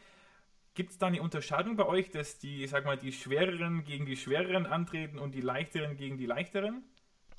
Gibt 0.74 0.92
es 0.92 0.98
da 0.98 1.08
eine 1.08 1.22
Unterscheidung 1.22 1.76
bei 1.76 1.86
euch, 1.86 2.12
dass 2.12 2.40
die, 2.40 2.66
sag 2.66 2.86
mal, 2.86 2.98
die 2.98 3.12
schwereren 3.12 3.84
gegen 3.84 4.06
die 4.06 4.16
schwereren 4.16 4.66
antreten 4.66 5.20
und 5.20 5.36
die 5.36 5.42
leichteren 5.42 5.98
gegen 5.98 6.18
die 6.18 6.26
leichteren? 6.26 6.84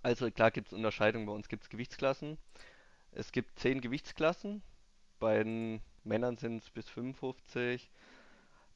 Also 0.03 0.31
klar 0.31 0.51
gibt 0.51 0.67
es 0.67 0.73
Unterscheidungen, 0.75 1.25
bei 1.25 1.33
uns 1.33 1.49
gibt 1.49 1.63
es 1.63 1.71
Gewichtsklassen. 1.71 2.37
Es 3.13 3.33
gibt 3.33 3.59
zehn 3.59 3.81
Gewichtsklassen. 3.81 4.63
Bei 5.19 5.43
den 5.43 5.81
Männern 6.05 6.37
sind 6.37 6.63
es 6.63 6.71
bis 6.71 6.89
55, 6.91 7.91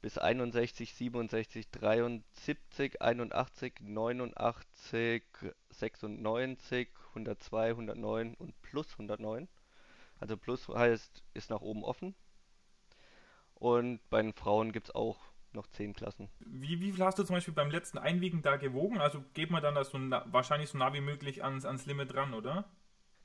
bis 0.00 0.16
61, 0.16 0.94
67, 0.94 1.70
73, 1.70 3.02
81, 3.02 3.80
89, 3.80 5.22
96, 5.70 6.88
102, 7.08 7.70
109 7.70 8.34
und 8.34 8.62
plus 8.62 8.90
109. 8.92 9.48
Also 10.18 10.36
plus 10.38 10.68
heißt, 10.68 11.24
ist 11.34 11.50
nach 11.50 11.60
oben 11.60 11.84
offen. 11.84 12.14
Und 13.56 14.00
bei 14.10 14.22
den 14.22 14.34
Frauen 14.34 14.72
gibt 14.72 14.88
es 14.88 14.94
auch 14.94 15.18
noch 15.52 15.66
zehn 15.68 15.94
Klassen. 15.94 16.28
Wie, 16.40 16.80
wie 16.80 16.92
viel 16.92 17.04
hast 17.04 17.18
du 17.18 17.24
zum 17.24 17.34
Beispiel 17.34 17.54
beim 17.54 17.70
letzten 17.70 17.98
Einwiegen 17.98 18.42
da 18.42 18.56
gewogen? 18.56 18.98
Also 18.98 19.24
geht 19.34 19.50
man 19.50 19.62
dann 19.62 19.74
das 19.74 19.90
so 19.90 19.98
na, 19.98 20.24
wahrscheinlich 20.30 20.68
so 20.68 20.78
nah 20.78 20.92
wie 20.92 21.00
möglich 21.00 21.42
ans, 21.42 21.64
ans 21.64 21.86
Limit 21.86 22.12
dran, 22.12 22.34
oder? 22.34 22.68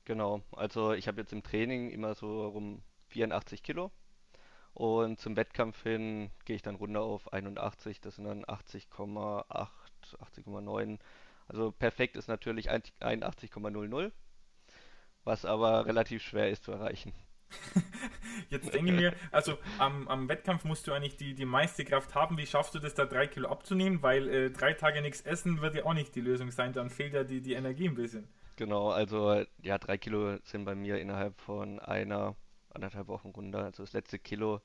Genau, 0.04 0.42
also 0.52 0.92
ich 0.94 1.06
habe 1.06 1.20
jetzt 1.20 1.32
im 1.32 1.42
Training 1.42 1.90
immer 1.90 2.14
so 2.14 2.48
um 2.48 2.82
84 3.08 3.62
Kilo 3.62 3.92
und 4.74 5.20
zum 5.20 5.36
Wettkampf 5.36 5.82
hin 5.82 6.30
gehe 6.44 6.56
ich 6.56 6.62
dann 6.62 6.76
runter 6.76 7.02
auf 7.02 7.32
81, 7.32 8.00
das 8.00 8.16
sind 8.16 8.24
dann 8.24 8.44
80,8, 8.44 9.44
80,9. 9.48 10.98
Also 11.46 11.70
perfekt 11.70 12.16
ist 12.16 12.28
natürlich 12.28 12.70
81,00, 12.70 14.12
was 15.24 15.44
aber 15.44 15.86
relativ 15.86 16.22
schwer 16.22 16.50
ist 16.50 16.64
zu 16.64 16.72
erreichen. 16.72 17.12
Jetzt 18.50 18.72
denke 18.72 18.92
ich 18.92 18.98
mir, 18.98 19.14
also 19.30 19.58
am, 19.78 20.08
am, 20.08 20.28
Wettkampf 20.28 20.64
musst 20.64 20.86
du 20.86 20.92
eigentlich 20.92 21.16
die, 21.16 21.34
die 21.34 21.44
meiste 21.44 21.84
Kraft 21.84 22.14
haben. 22.14 22.38
Wie 22.38 22.46
schaffst 22.46 22.74
du 22.74 22.78
das, 22.78 22.94
da 22.94 23.06
drei 23.06 23.26
Kilo 23.26 23.48
abzunehmen? 23.48 24.02
Weil 24.02 24.28
äh, 24.28 24.50
drei 24.50 24.72
Tage 24.72 25.00
nichts 25.00 25.20
essen 25.22 25.60
wird 25.60 25.74
ja 25.74 25.84
auch 25.84 25.94
nicht 25.94 26.14
die 26.14 26.20
Lösung 26.20 26.50
sein. 26.50 26.72
Dann 26.72 26.90
fehlt 26.90 27.14
ja 27.14 27.24
die, 27.24 27.40
die 27.40 27.54
Energie 27.54 27.88
ein 27.88 27.94
bisschen. 27.94 28.28
Genau, 28.56 28.90
also 28.90 29.44
ja, 29.62 29.78
drei 29.78 29.96
Kilo 29.96 30.36
sind 30.44 30.64
bei 30.64 30.74
mir 30.74 30.98
innerhalb 30.98 31.40
von 31.40 31.78
einer, 31.78 32.36
anderthalb 32.70 33.08
Wochen 33.08 33.28
runter. 33.28 33.64
Also 33.64 33.82
das 33.82 33.92
letzte 33.92 34.18
Kilo 34.18 34.60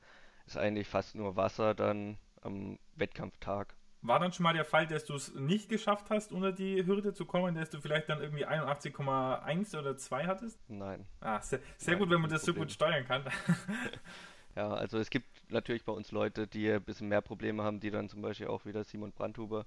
ist 0.45 0.57
eigentlich 0.57 0.87
fast 0.87 1.15
nur 1.15 1.35
Wasser 1.35 1.73
dann 1.73 2.17
am 2.41 2.79
Wettkampftag. 2.95 3.75
War 4.07 4.19
dann 4.19 4.31
schon 4.31 4.43
mal 4.43 4.53
der 4.53 4.65
Fall, 4.65 4.87
dass 4.87 5.05
du 5.05 5.15
es 5.15 5.33
nicht 5.35 5.69
geschafft 5.69 6.09
hast, 6.09 6.31
unter 6.31 6.51
die 6.51 6.85
Hürde 6.85 7.13
zu 7.13 7.25
kommen, 7.25 7.55
dass 7.55 7.69
du 7.69 7.81
vielleicht 7.81 8.09
dann 8.09 8.21
irgendwie 8.21 8.45
81,1 8.47 9.77
oder 9.77 9.97
2 9.97 10.25
hattest? 10.27 10.59
Nein. 10.69 11.05
Ah, 11.19 11.41
sehr, 11.41 11.59
sehr 11.77 11.95
Nein, 11.95 11.97
gut, 11.97 12.09
wenn 12.09 12.21
man 12.21 12.29
das 12.29 12.43
Problem. 12.43 12.45
so 12.45 12.53
gut 12.53 12.71
steuern 12.71 13.05
kann. 13.05 13.23
ja, 14.55 14.69
also 14.73 14.97
es 14.97 15.09
gibt 15.09 15.27
natürlich 15.51 15.83
bei 15.85 15.91
uns 15.91 16.11
Leute, 16.11 16.47
die 16.47 16.69
ein 16.71 16.83
bisschen 16.83 17.07
mehr 17.09 17.21
Probleme 17.21 17.63
haben, 17.63 17.79
die 17.79 17.91
dann 17.91 18.09
zum 18.09 18.21
Beispiel 18.21 18.47
auch 18.47 18.65
wieder 18.65 18.83
Simon 18.83 19.11
Brandhuber 19.11 19.65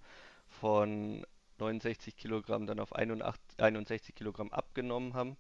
von 0.49 1.25
69 1.59 2.17
Kilogramm 2.17 2.67
dann 2.67 2.81
auf 2.81 2.95
81, 2.95 3.43
61 3.59 4.15
Kilogramm 4.15 4.53
abgenommen 4.53 5.15
haben. 5.15 5.37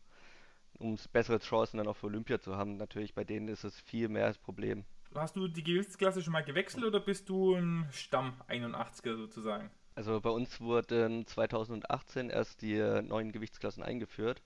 um 0.78 0.96
bessere 1.12 1.38
Chancen 1.40 1.78
dann 1.78 1.88
auch 1.88 1.96
für 1.96 2.06
Olympia 2.06 2.40
zu 2.40 2.56
haben. 2.56 2.76
Natürlich, 2.76 3.14
bei 3.14 3.24
denen 3.24 3.48
ist 3.48 3.64
es 3.64 3.80
viel 3.80 4.08
mehr 4.08 4.28
das 4.28 4.38
Problem. 4.38 4.84
Hast 5.14 5.34
du 5.34 5.48
die 5.48 5.64
Gewichtsklasse 5.64 6.22
schon 6.22 6.32
mal 6.32 6.44
gewechselt 6.44 6.84
oder 6.84 7.00
bist 7.00 7.28
du 7.28 7.54
ein 7.54 7.88
Stamm 7.90 8.32
81er 8.48 9.16
sozusagen? 9.16 9.68
Also 9.96 10.20
bei 10.20 10.30
uns 10.30 10.60
wurden 10.60 11.26
2018 11.26 12.30
erst 12.30 12.62
die 12.62 12.76
neuen 13.02 13.32
Gewichtsklassen 13.32 13.82
eingeführt. 13.82 14.40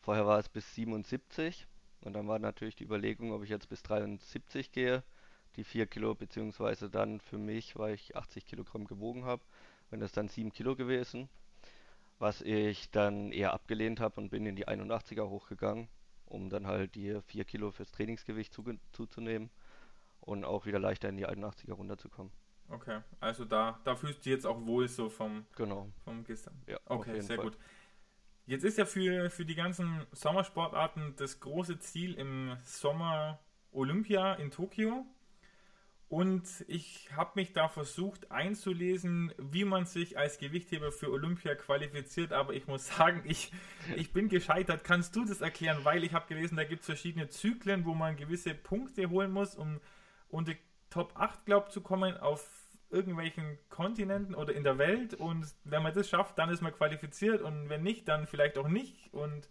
Vorher 0.00 0.26
war 0.26 0.38
es 0.38 0.50
bis 0.50 0.74
77 0.74 1.66
und 2.02 2.12
dann 2.12 2.28
war 2.28 2.38
natürlich 2.38 2.76
die 2.76 2.84
Überlegung, 2.84 3.32
ob 3.32 3.42
ich 3.42 3.48
jetzt 3.48 3.70
bis 3.70 3.82
73 3.82 4.70
gehe, 4.70 5.02
die 5.56 5.64
4 5.64 5.86
Kilo, 5.86 6.14
beziehungsweise 6.14 6.90
dann 6.90 7.20
für 7.20 7.38
mich, 7.38 7.76
weil 7.76 7.94
ich 7.94 8.14
80 8.14 8.44
Kilogramm 8.44 8.86
gewogen 8.86 9.24
habe, 9.24 9.42
wenn 9.88 10.00
das 10.00 10.12
dann 10.12 10.28
7 10.28 10.52
Kilo 10.52 10.76
gewesen, 10.76 11.30
was 12.18 12.42
ich 12.42 12.90
dann 12.90 13.32
eher 13.32 13.54
abgelehnt 13.54 13.98
habe 13.98 14.20
und 14.20 14.28
bin 14.28 14.44
in 14.44 14.56
die 14.56 14.68
81er 14.68 15.26
hochgegangen, 15.30 15.88
um 16.26 16.50
dann 16.50 16.66
halt 16.66 16.96
die 16.96 17.18
4 17.28 17.44
Kilo 17.44 17.70
fürs 17.70 17.92
Trainingsgewicht 17.92 18.52
zu, 18.52 18.62
zuzunehmen 18.92 19.50
und 20.22 20.44
auch 20.44 20.66
wieder 20.66 20.78
leichter 20.78 21.08
in 21.08 21.16
die 21.16 21.26
81er 21.26 21.72
runterzukommen. 21.72 22.32
Okay, 22.68 23.00
also 23.20 23.44
da, 23.44 23.78
da 23.84 23.94
fühlst 23.94 24.20
du 24.20 24.22
dich 24.22 24.32
jetzt 24.32 24.46
auch 24.46 24.64
wohl 24.64 24.88
so 24.88 25.10
vom, 25.10 25.44
genau. 25.56 25.90
vom 26.04 26.24
Gestern. 26.24 26.54
Ja, 26.66 26.78
okay, 26.86 27.20
sehr 27.20 27.36
Fall. 27.36 27.46
gut. 27.46 27.58
Jetzt 28.46 28.64
ist 28.64 28.78
ja 28.78 28.86
für, 28.86 29.30
für 29.30 29.44
die 29.44 29.54
ganzen 29.54 30.06
Sommersportarten 30.12 31.14
das 31.16 31.40
große 31.40 31.78
Ziel 31.78 32.14
im 32.14 32.56
Sommer 32.64 33.38
Olympia 33.72 34.34
in 34.34 34.50
Tokio. 34.50 35.06
Und 36.08 36.46
ich 36.68 37.08
habe 37.16 37.30
mich 37.36 37.54
da 37.54 37.68
versucht 37.68 38.30
einzulesen, 38.30 39.32
wie 39.38 39.64
man 39.64 39.86
sich 39.86 40.18
als 40.18 40.38
Gewichtheber 40.38 40.92
für 40.92 41.10
Olympia 41.10 41.54
qualifiziert. 41.54 42.32
Aber 42.32 42.52
ich 42.52 42.66
muss 42.66 42.86
sagen, 42.96 43.22
ich, 43.24 43.52
ich 43.96 44.12
bin 44.12 44.28
gescheitert. 44.28 44.84
Kannst 44.84 45.16
du 45.16 45.24
das 45.24 45.40
erklären? 45.40 45.78
Weil 45.84 46.04
ich 46.04 46.12
habe 46.12 46.26
gelesen, 46.26 46.56
da 46.56 46.64
gibt 46.64 46.80
es 46.80 46.86
verschiedene 46.86 47.28
Zyklen, 47.28 47.84
wo 47.86 47.94
man 47.94 48.16
gewisse 48.16 48.54
Punkte 48.54 49.08
holen 49.08 49.30
muss, 49.30 49.54
um 49.54 49.80
unter 50.32 50.54
Top 50.90 51.12
8, 51.14 51.46
glaube 51.46 51.70
zu 51.70 51.80
kommen 51.80 52.16
auf 52.16 52.62
irgendwelchen 52.90 53.58
Kontinenten 53.70 54.34
oder 54.34 54.54
in 54.54 54.64
der 54.64 54.78
Welt. 54.78 55.14
Und 55.14 55.46
wenn 55.64 55.82
man 55.82 55.94
das 55.94 56.08
schafft, 56.08 56.38
dann 56.38 56.50
ist 56.50 56.60
man 56.60 56.74
qualifiziert. 56.74 57.40
Und 57.40 57.68
wenn 57.68 57.82
nicht, 57.82 58.08
dann 58.08 58.26
vielleicht 58.26 58.58
auch 58.58 58.68
nicht. 58.68 59.12
Und 59.12 59.48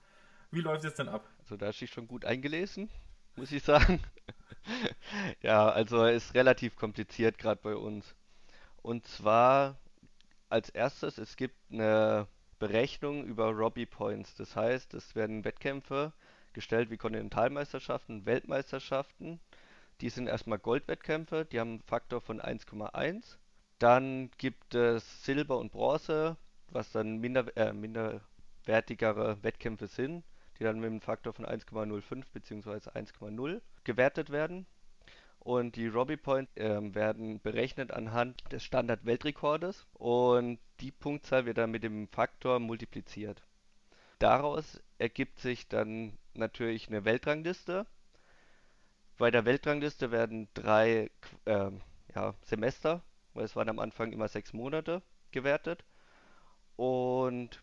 wie 0.51 0.61
läuft 0.61 0.83
es 0.85 0.95
denn 0.95 1.09
ab? 1.09 1.27
Also 1.39 1.57
da 1.57 1.69
ist 1.69 1.79
sich 1.79 1.91
schon 1.91 2.07
gut 2.07 2.25
eingelesen, 2.25 2.89
muss 3.35 3.51
ich 3.51 3.63
sagen. 3.63 4.01
ja, 5.41 5.69
also 5.69 6.05
ist 6.05 6.33
relativ 6.35 6.75
kompliziert 6.75 7.37
gerade 7.37 7.59
bei 7.61 7.75
uns. 7.75 8.15
Und 8.81 9.07
zwar 9.07 9.77
als 10.49 10.69
erstes, 10.69 11.17
es 11.17 11.35
gibt 11.35 11.55
eine 11.71 12.27
Berechnung 12.59 13.25
über 13.25 13.49
Robbie 13.51 13.85
Points. 13.87 14.35
Das 14.35 14.55
heißt, 14.55 14.93
es 14.93 15.15
werden 15.15 15.43
Wettkämpfe 15.45 16.13
gestellt 16.53 16.89
wie 16.91 16.97
Kontinentalmeisterschaften, 16.97 18.25
Weltmeisterschaften 18.25 19.39
die 20.01 20.09
sind 20.09 20.27
erstmal 20.27 20.57
Goldwettkämpfe, 20.57 21.45
die 21.45 21.59
haben 21.59 21.69
einen 21.71 21.81
Faktor 21.81 22.21
von 22.21 22.41
1,1. 22.41 23.37
Dann 23.77 24.31
gibt 24.37 24.73
es 24.73 25.23
Silber 25.23 25.59
und 25.59 25.71
Bronze, 25.71 26.37
was 26.69 26.91
dann 26.91 27.19
minder, 27.19 27.45
äh, 27.55 27.71
minderwertigere 27.71 29.41
Wettkämpfe 29.43 29.87
sind, 29.87 30.23
die 30.57 30.63
dann 30.63 30.79
mit 30.79 30.89
einem 30.89 31.01
Faktor 31.01 31.33
von 31.33 31.45
1,05 31.45 32.25
bzw. 32.33 32.89
1,0 32.89 33.61
gewertet 33.83 34.31
werden. 34.31 34.65
Und 35.39 35.75
die 35.75 35.87
Robbie 35.87 36.17
Points 36.17 36.55
äh, 36.55 36.79
werden 36.93 37.39
berechnet 37.39 37.91
anhand 37.91 38.43
des 38.51 38.63
Standard-Weltrekordes 38.63 39.87
und 39.93 40.59
die 40.79 40.91
Punktzahl 40.91 41.45
wird 41.45 41.57
dann 41.57 41.71
mit 41.71 41.83
dem 41.83 42.07
Faktor 42.09 42.59
multipliziert. 42.59 43.41
Daraus 44.19 44.81
ergibt 44.99 45.39
sich 45.39 45.67
dann 45.67 46.17
natürlich 46.35 46.87
eine 46.87 47.05
Weltrangliste 47.05 47.87
bei 49.21 49.29
der 49.29 49.45
Weltrangliste 49.45 50.09
werden 50.09 50.47
drei 50.55 51.11
äh, 51.45 51.69
ja, 52.15 52.33
Semester, 52.41 53.03
weil 53.35 53.45
es 53.45 53.55
waren 53.55 53.69
am 53.69 53.77
Anfang 53.77 54.11
immer 54.13 54.27
sechs 54.27 54.51
Monate, 54.51 55.03
gewertet. 55.29 55.85
Und 56.75 57.61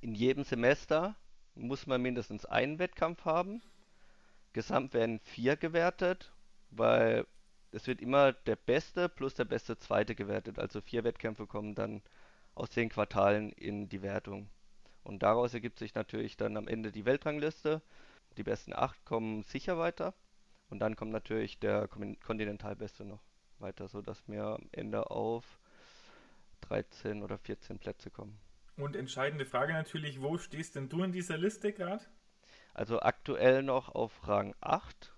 in 0.00 0.16
jedem 0.16 0.42
Semester 0.42 1.14
muss 1.54 1.86
man 1.86 2.02
mindestens 2.02 2.44
einen 2.44 2.80
Wettkampf 2.80 3.24
haben. 3.24 3.62
Gesamt 4.52 4.94
werden 4.94 5.20
vier 5.20 5.54
gewertet, 5.54 6.32
weil 6.70 7.24
es 7.70 7.86
wird 7.86 8.00
immer 8.00 8.32
der 8.32 8.56
beste 8.56 9.08
plus 9.08 9.34
der 9.34 9.44
beste 9.44 9.78
zweite 9.78 10.16
gewertet. 10.16 10.58
Also 10.58 10.80
vier 10.80 11.04
Wettkämpfe 11.04 11.46
kommen 11.46 11.76
dann 11.76 12.02
aus 12.56 12.70
den 12.70 12.88
Quartalen 12.88 13.52
in 13.52 13.88
die 13.88 14.02
Wertung. 14.02 14.48
Und 15.04 15.22
daraus 15.22 15.54
ergibt 15.54 15.78
sich 15.78 15.94
natürlich 15.94 16.36
dann 16.36 16.56
am 16.56 16.66
Ende 16.66 16.90
die 16.90 17.04
Weltrangliste. 17.04 17.80
Die 18.36 18.42
besten 18.42 18.72
acht 18.72 19.04
kommen 19.04 19.44
sicher 19.44 19.78
weiter. 19.78 20.14
Und 20.72 20.78
dann 20.78 20.96
kommt 20.96 21.12
natürlich 21.12 21.58
der 21.58 21.86
Kontinentalbeste 21.86 23.04
noch 23.04 23.20
weiter, 23.58 23.88
sodass 23.88 24.26
wir 24.26 24.42
am 24.42 24.70
Ende 24.72 25.10
auf 25.10 25.58
13 26.62 27.22
oder 27.22 27.36
14 27.36 27.78
Plätze 27.78 28.10
kommen. 28.10 28.40
Und 28.78 28.96
entscheidende 28.96 29.44
Frage 29.44 29.74
natürlich, 29.74 30.22
wo 30.22 30.38
stehst 30.38 30.74
denn 30.74 30.88
du 30.88 31.02
in 31.02 31.12
dieser 31.12 31.36
Liste 31.36 31.74
gerade? 31.74 32.02
Also 32.72 33.00
aktuell 33.00 33.62
noch 33.62 33.94
auf 33.94 34.26
Rang 34.26 34.54
8. 34.62 35.12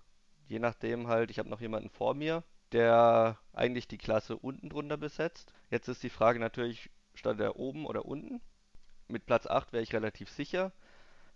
Je 0.49 0.59
nachdem 0.59 1.07
halt, 1.07 1.31
ich 1.31 1.39
habe 1.39 1.47
noch 1.47 1.61
jemanden 1.61 1.89
vor 1.89 2.15
mir, 2.15 2.43
der 2.73 3.39
eigentlich 3.53 3.87
die 3.87 3.97
Klasse 3.97 4.35
unten 4.35 4.67
drunter 4.67 4.97
besetzt. 4.97 5.53
Jetzt 5.69 5.87
ist 5.87 6.03
die 6.03 6.09
Frage 6.09 6.39
natürlich, 6.39 6.89
stand 7.13 7.39
er 7.39 7.55
oben 7.55 7.85
oder 7.85 8.03
unten? 8.03 8.41
Mit 9.07 9.25
Platz 9.25 9.47
8 9.47 9.71
wäre 9.71 9.83
ich 9.83 9.93
relativ 9.93 10.29
sicher. 10.29 10.73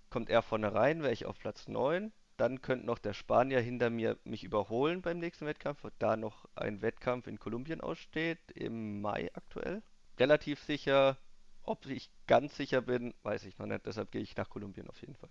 Kommt 0.09 0.29
er 0.29 0.41
vorne 0.41 0.73
rein, 0.73 1.03
wäre 1.03 1.13
ich 1.13 1.25
auf 1.25 1.39
Platz 1.39 1.69
9. 1.69 2.11
Dann 2.39 2.61
könnte 2.61 2.85
noch 2.85 2.99
der 2.99 3.13
Spanier 3.13 3.59
hinter 3.59 3.89
mir 3.89 4.17
mich 4.23 4.45
überholen 4.45 5.01
beim 5.01 5.19
nächsten 5.19 5.45
Wettkampf, 5.45 5.85
da 5.99 6.15
noch 6.15 6.45
ein 6.55 6.81
Wettkampf 6.81 7.27
in 7.27 7.37
Kolumbien 7.37 7.81
aussteht, 7.81 8.39
im 8.53 9.01
Mai 9.01 9.29
aktuell. 9.33 9.83
Relativ 10.17 10.63
sicher, 10.63 11.17
ob 11.63 11.85
ich 11.85 12.09
ganz 12.27 12.55
sicher 12.55 12.81
bin, 12.81 13.13
weiß 13.23 13.43
ich 13.43 13.57
noch 13.59 13.65
nicht, 13.65 13.85
deshalb 13.85 14.11
gehe 14.11 14.21
ich 14.21 14.37
nach 14.37 14.49
Kolumbien 14.49 14.89
auf 14.89 15.01
jeden 15.01 15.15
Fall. 15.15 15.29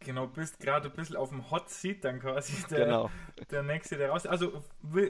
Genau, 0.00 0.26
bist 0.26 0.60
gerade 0.60 0.90
ein 0.90 0.94
bisschen 0.94 1.16
auf 1.16 1.30
dem 1.30 1.50
Hot 1.50 1.70
Seat 1.70 2.04
dann 2.04 2.20
quasi 2.20 2.62
der, 2.68 2.84
genau. 2.84 3.10
der 3.50 3.62
nächste, 3.62 3.96
der 3.96 4.10
raus. 4.10 4.26
Also 4.26 4.62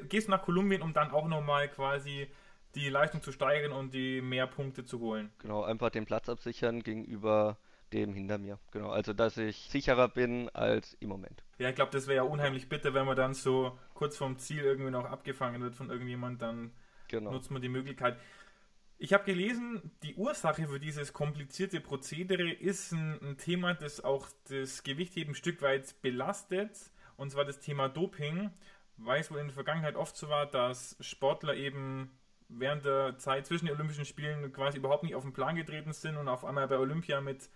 gehst 0.09 0.29
du 0.29 0.31
nach 0.31 0.43
Kolumbien, 0.43 0.83
um 0.83 0.93
dann 0.93 1.11
auch 1.11 1.27
nochmal 1.27 1.69
quasi 1.69 2.31
die 2.77 2.89
Leistung 2.89 3.23
zu 3.23 3.33
steigern 3.33 3.73
und 3.73 3.93
die 3.93 4.21
mehr 4.21 4.47
Punkte 4.47 4.85
zu 4.85 5.01
holen. 5.01 5.33
Genau, 5.39 5.65
einfach 5.65 5.91
den 5.91 6.07
Platz 6.07 6.29
absichern 6.29 6.85
gegenüber 6.85 7.59
dem 7.93 8.15
hinter 8.15 8.39
mir. 8.39 8.59
Genau, 8.71 8.91
also 8.91 9.13
dass 9.13 9.37
ich 9.37 9.69
sicherer 9.71 10.09
bin 10.09 10.49
als 10.51 10.95
im 11.01 11.09
Moment. 11.09 11.43
Ja, 11.59 11.69
ich 11.69 11.75
glaube, 11.75 11.93
das 11.93 12.07
wäre 12.07 12.17
ja 12.17 12.23
unheimlich 12.23 12.69
bitter, 12.69 12.95
wenn 12.95 13.07
man 13.07 13.17
dann 13.17 13.35
so 13.35 13.79
kurz 13.95 14.17
vorm 14.17 14.39
Ziel 14.39 14.63
irgendwie 14.63 14.91
noch 14.91 15.05
abgefangen 15.05 15.61
wird 15.63 15.75
von 15.75 15.91
irgendjemand, 15.91 16.41
dann 16.43 16.73
genau. 17.09 17.33
nutzt 17.33 17.51
man 17.51 17.63
die 17.63 17.69
Möglichkeit. 17.69 18.19
Ich 19.03 19.15
habe 19.15 19.25
gelesen, 19.25 19.91
die 20.03 20.15
Ursache 20.15 20.67
für 20.69 20.79
dieses 20.79 21.13
komplizierte 21.13 21.81
Prozedere 21.81 22.51
ist 22.51 22.93
ein, 22.93 23.19
ein, 23.23 23.39
Thema, 23.39 23.73
das 23.75 24.05
auch 24.05 24.29
das 24.49 24.83
Gewichtheben 24.83 25.33
ein 25.33 25.35
Stück 25.35 25.63
weit 25.63 26.01
belastet, 26.03 26.91
und 27.17 27.31
zwar 27.31 27.45
das 27.45 27.61
Thema 27.61 27.89
Doping, 27.89 28.51
weil 28.99 29.21
es 29.21 29.31
wohl 29.31 29.39
in 29.39 29.47
der 29.47 29.55
Vergangenheit 29.55 29.97
oft 29.97 30.17
so 30.17 30.29
war, 30.29 30.47
dass 30.47 30.97
Sportler 31.01 31.55
eben 31.55 32.11
während 32.51 32.85
der 32.85 33.17
Zeit 33.19 33.47
zwischen 33.47 33.67
den 33.67 33.75
Olympischen 33.75 34.05
Spielen 34.05 34.53
quasi 34.53 34.79
überhaupt 34.79 35.03
nicht 35.03 35.15
auf 35.15 35.23
den 35.23 35.33
Plan 35.33 35.57
getreten 35.57 35.93
sind 35.93 36.17
und 36.17 36.29
auf 36.29 36.45
einmal 36.45 36.69
bei 36.69 36.77
Olympia 36.77 37.21
mit 37.21 37.49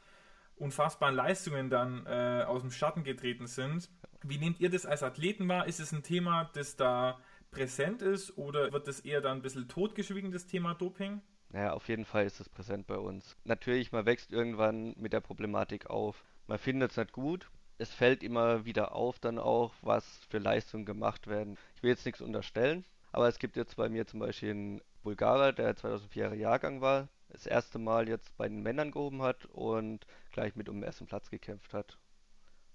unfassbaren 0.57 1.15
Leistungen 1.15 1.71
dann 1.71 2.07
äh, 2.07 2.45
aus 2.47 2.63
dem 2.63 2.71
Schatten 2.71 3.05
getreten 3.05 3.47
sind. 3.47 3.91
Wie 4.23 4.39
nehmt 4.39 4.61
ihr 4.61 4.71
das 4.71 4.87
als 4.87 5.03
Athleten 5.03 5.49
wahr? 5.49 5.67
Ist 5.67 5.81
es 5.81 5.93
ein 5.93 6.03
Thema, 6.03 6.51
das 6.55 6.77
da 6.77 7.19
präsent 7.51 8.03
ist 8.03 8.37
oder 8.37 8.73
wird 8.73 8.89
das 8.89 9.01
eher 9.01 9.21
dann 9.21 9.39
ein 9.39 9.43
bisschen 9.43 9.69
totgeschwiegen, 9.69 10.33
das 10.33 10.47
Thema 10.47 10.75
Doping? 10.75 11.21
Naja, 11.51 11.73
auf 11.73 11.89
jeden 11.89 12.05
Fall 12.05 12.27
ist 12.27 12.41
es 12.41 12.49
präsent 12.49 12.87
bei 12.87 12.97
uns. 12.97 13.37
Natürlich, 13.45 13.93
man 13.93 14.07
wächst 14.07 14.33
irgendwann 14.33 14.95
mit 14.99 15.13
der 15.13 15.21
Problematik 15.21 15.89
auf. 15.89 16.25
Man 16.49 16.59
findet 16.59 16.91
es 16.91 16.97
nicht 16.97 17.13
gut. 17.13 17.49
Es 17.79 17.93
fällt 17.93 18.23
immer 18.23 18.65
wieder 18.65 18.93
auf 18.93 19.19
dann 19.19 19.39
auch, 19.39 19.73
was 19.83 20.21
für 20.29 20.39
Leistungen 20.39 20.85
gemacht 20.85 21.27
werden. 21.27 21.57
Ich 21.77 21.83
will 21.83 21.91
jetzt 21.91 22.07
nichts 22.07 22.21
unterstellen, 22.21 22.85
aber 23.13 23.29
es 23.29 23.39
gibt 23.39 23.57
jetzt 23.57 23.77
bei 23.77 23.89
mir 23.89 24.07
zum 24.07 24.21
Beispiel 24.21 24.51
einen 24.51 24.81
Bulgarer, 25.03 25.53
der 25.53 25.77
2004 25.77 26.35
Jahrgang 26.35 26.81
war, 26.81 27.09
das 27.35 27.47
erste 27.47 27.81
Mal 27.81 28.09
jetzt 28.09 28.37
bei 28.37 28.49
den 28.49 28.63
Männern 28.63 28.93
gehoben 28.93 29.21
hat 29.21 29.45
und 29.47 30.07
gleich 30.31 30.55
mit 30.55 30.69
um 30.69 30.77
den 30.77 30.85
ersten 30.85 31.07
Platz 31.07 31.31
gekämpft 31.31 31.75
hat. 31.75 31.99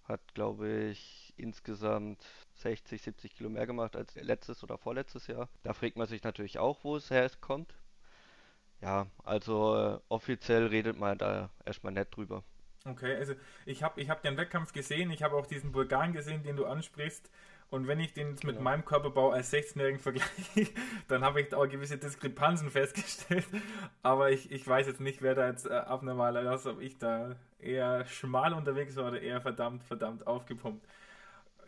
Hat, 0.04 0.22
glaube 0.34 0.68
ich, 0.70 1.34
insgesamt 1.38 2.22
60, 2.56 3.02
70 3.02 3.36
Kilo 3.36 3.50
mehr 3.50 3.66
gemacht 3.66 3.96
als 3.96 4.16
letztes 4.16 4.62
oder 4.64 4.78
vorletztes 4.78 5.28
Jahr. 5.28 5.48
Da 5.64 5.74
fragt 5.74 5.96
man 5.96 6.08
sich 6.08 6.24
natürlich 6.24 6.60
auch, 6.60 6.84
wo 6.84 6.98
es 6.98 7.10
herkommt. 7.10 7.74
Ja, 8.82 9.08
also 9.24 9.76
äh, 9.76 10.00
offiziell 10.10 10.68
redet 10.68 10.98
man 10.98 11.18
da 11.18 11.50
erstmal 11.66 11.94
nett 11.94 12.16
drüber. 12.16 12.44
Okay, 12.86 13.16
also 13.16 13.36
ich 13.66 13.84
habe 13.84 14.02
ich 14.02 14.10
hab 14.10 14.22
den 14.24 14.36
Wettkampf 14.36 14.74
gesehen, 14.74 15.12
ich 15.12 15.24
habe 15.24 15.36
auch 15.36 15.46
diesen 15.46 15.72
Bulgaren 15.72 16.12
gesehen, 16.12 16.44
den 16.44 16.56
du 16.56 16.66
ansprichst. 16.66 17.30
Und 17.72 17.88
wenn 17.88 18.00
ich 18.00 18.14
den 18.14 18.30
mit 18.30 18.42
genau. 18.42 18.62
meinem 18.62 18.84
Körperbau 18.84 19.30
als 19.30 19.54
16-Jährigen 19.54 20.00
vergleiche, 20.00 20.72
dann 21.08 21.24
habe 21.24 21.42
ich 21.42 21.50
da 21.50 21.58
auch 21.58 21.70
gewisse 21.70 21.98
Diskrepanzen 21.98 22.72
festgestellt. 22.72 23.46
Aber 24.02 24.32
ich, 24.32 24.52
ich 24.52 24.68
weiß 24.68 24.88
jetzt 24.88 25.02
nicht, 25.02 25.22
wer 25.22 25.36
da 25.36 25.48
jetzt 25.48 25.68
äh, 25.68 25.74
abnormaler 25.74 26.54
ist, 26.54 26.66
ob 26.66 26.82
ich 26.82 26.98
da 26.98 27.36
eher 27.60 28.06
schmal 28.06 28.54
unterwegs 28.54 28.96
war 28.96 29.10
oder 29.10 29.22
eher 29.22 29.40
verdammt, 29.42 29.84
verdammt 29.84 30.26
aufgepumpt. 30.26 30.84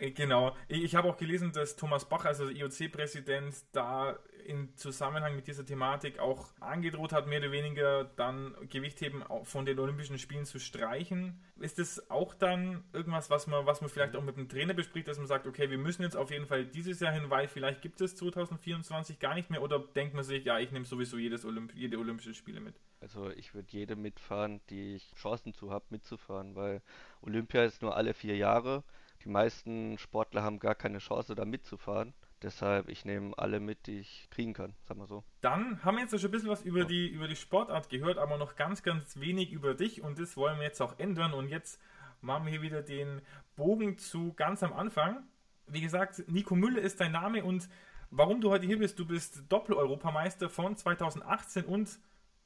Äh, 0.01 0.11
genau. 0.11 0.55
Ich, 0.67 0.95
habe 0.95 1.07
auch 1.07 1.17
gelesen, 1.17 1.51
dass 1.51 1.75
Thomas 1.75 2.09
Bach, 2.09 2.25
also 2.25 2.49
IOC-Präsident, 2.49 3.55
da 3.71 4.17
in 4.45 4.75
Zusammenhang 4.75 5.35
mit 5.35 5.47
dieser 5.47 5.63
Thematik 5.63 6.17
auch 6.17 6.49
angedroht 6.59 7.13
hat, 7.13 7.27
mehr 7.27 7.39
oder 7.39 7.51
weniger 7.51 8.05
dann 8.05 8.55
Gewichtheben 8.69 9.23
von 9.43 9.65
den 9.65 9.77
Olympischen 9.77 10.17
Spielen 10.17 10.45
zu 10.45 10.59
streichen. 10.59 11.39
Ist 11.59 11.77
das 11.77 12.09
auch 12.09 12.33
dann 12.33 12.83
irgendwas, 12.91 13.29
was 13.29 13.45
man, 13.45 13.67
was 13.67 13.81
man 13.81 13.89
vielleicht 13.91 14.15
auch 14.15 14.23
mit 14.23 14.37
dem 14.37 14.49
Trainer 14.49 14.73
bespricht, 14.73 15.07
dass 15.07 15.19
man 15.19 15.27
sagt, 15.27 15.45
okay, 15.45 15.69
wir 15.69 15.77
müssen 15.77 16.01
jetzt 16.01 16.17
auf 16.17 16.31
jeden 16.31 16.47
Fall 16.47 16.65
dieses 16.65 16.99
Jahr 16.99 17.13
hin, 17.13 17.29
weil 17.29 17.47
vielleicht 17.47 17.83
gibt 17.83 18.01
es 18.01 18.15
2024 18.15 19.19
gar 19.19 19.35
nicht 19.35 19.51
mehr 19.51 19.61
oder 19.61 19.77
denkt 19.77 20.15
man 20.15 20.23
sich, 20.23 20.43
ja, 20.43 20.57
ich 20.57 20.71
nehme 20.71 20.85
sowieso 20.85 21.17
jedes 21.17 21.45
Olymp 21.45 21.75
jede 21.75 21.99
Olympische 21.99 22.33
Spiele 22.33 22.61
mit? 22.61 22.73
Also 22.99 23.29
ich 23.29 23.53
würde 23.53 23.67
jede 23.71 23.95
mitfahren, 23.95 24.59
die 24.71 24.95
ich 24.95 25.13
Chancen 25.15 25.53
zu 25.53 25.69
habe, 25.69 25.85
mitzufahren, 25.91 26.55
weil 26.55 26.81
Olympia 27.21 27.63
ist 27.63 27.83
nur 27.83 27.95
alle 27.95 28.15
vier 28.15 28.37
Jahre. 28.37 28.83
Die 29.23 29.29
meisten 29.29 29.97
Sportler 29.97 30.43
haben 30.43 30.59
gar 30.59 30.75
keine 30.75 30.97
Chance, 30.97 31.35
da 31.35 31.45
mitzufahren. 31.45 32.13
Deshalb, 32.41 32.89
ich 32.89 33.05
nehme 33.05 33.37
alle 33.37 33.59
mit, 33.59 33.85
die 33.85 33.99
ich 33.99 34.27
kriegen 34.31 34.53
kann, 34.53 34.73
sag 34.87 34.97
mal 34.97 35.05
so. 35.05 35.23
Dann 35.41 35.83
haben 35.83 35.95
wir 35.97 36.01
jetzt 36.01 36.19
schon 36.19 36.29
ein 36.29 36.31
bisschen 36.31 36.49
was 36.49 36.63
über, 36.63 36.79
ja. 36.79 36.85
die, 36.85 37.07
über 37.07 37.27
die 37.27 37.35
Sportart 37.35 37.89
gehört, 37.89 38.17
aber 38.17 38.37
noch 38.37 38.55
ganz, 38.55 38.81
ganz 38.81 39.19
wenig 39.19 39.51
über 39.51 39.75
dich 39.75 40.01
und 40.01 40.17
das 40.17 40.35
wollen 40.37 40.57
wir 40.57 40.63
jetzt 40.65 40.81
auch 40.81 40.97
ändern. 40.97 41.33
Und 41.33 41.49
jetzt 41.49 41.79
machen 42.21 42.45
wir 42.45 42.51
hier 42.51 42.63
wieder 42.63 42.81
den 42.81 43.21
Bogen 43.55 43.99
zu 43.99 44.33
ganz 44.33 44.63
am 44.63 44.73
Anfang. 44.73 45.23
Wie 45.67 45.81
gesagt, 45.81 46.23
Nico 46.27 46.55
Müller 46.55 46.81
ist 46.81 46.99
dein 46.99 47.11
Name 47.11 47.43
und 47.43 47.69
warum 48.09 48.41
du 48.41 48.49
heute 48.49 48.65
hier 48.65 48.79
bist, 48.79 48.97
du 48.97 49.05
bist 49.05 49.43
Doppel-Europameister 49.49 50.49
von 50.49 50.75
2018 50.75 51.65
und 51.65 51.99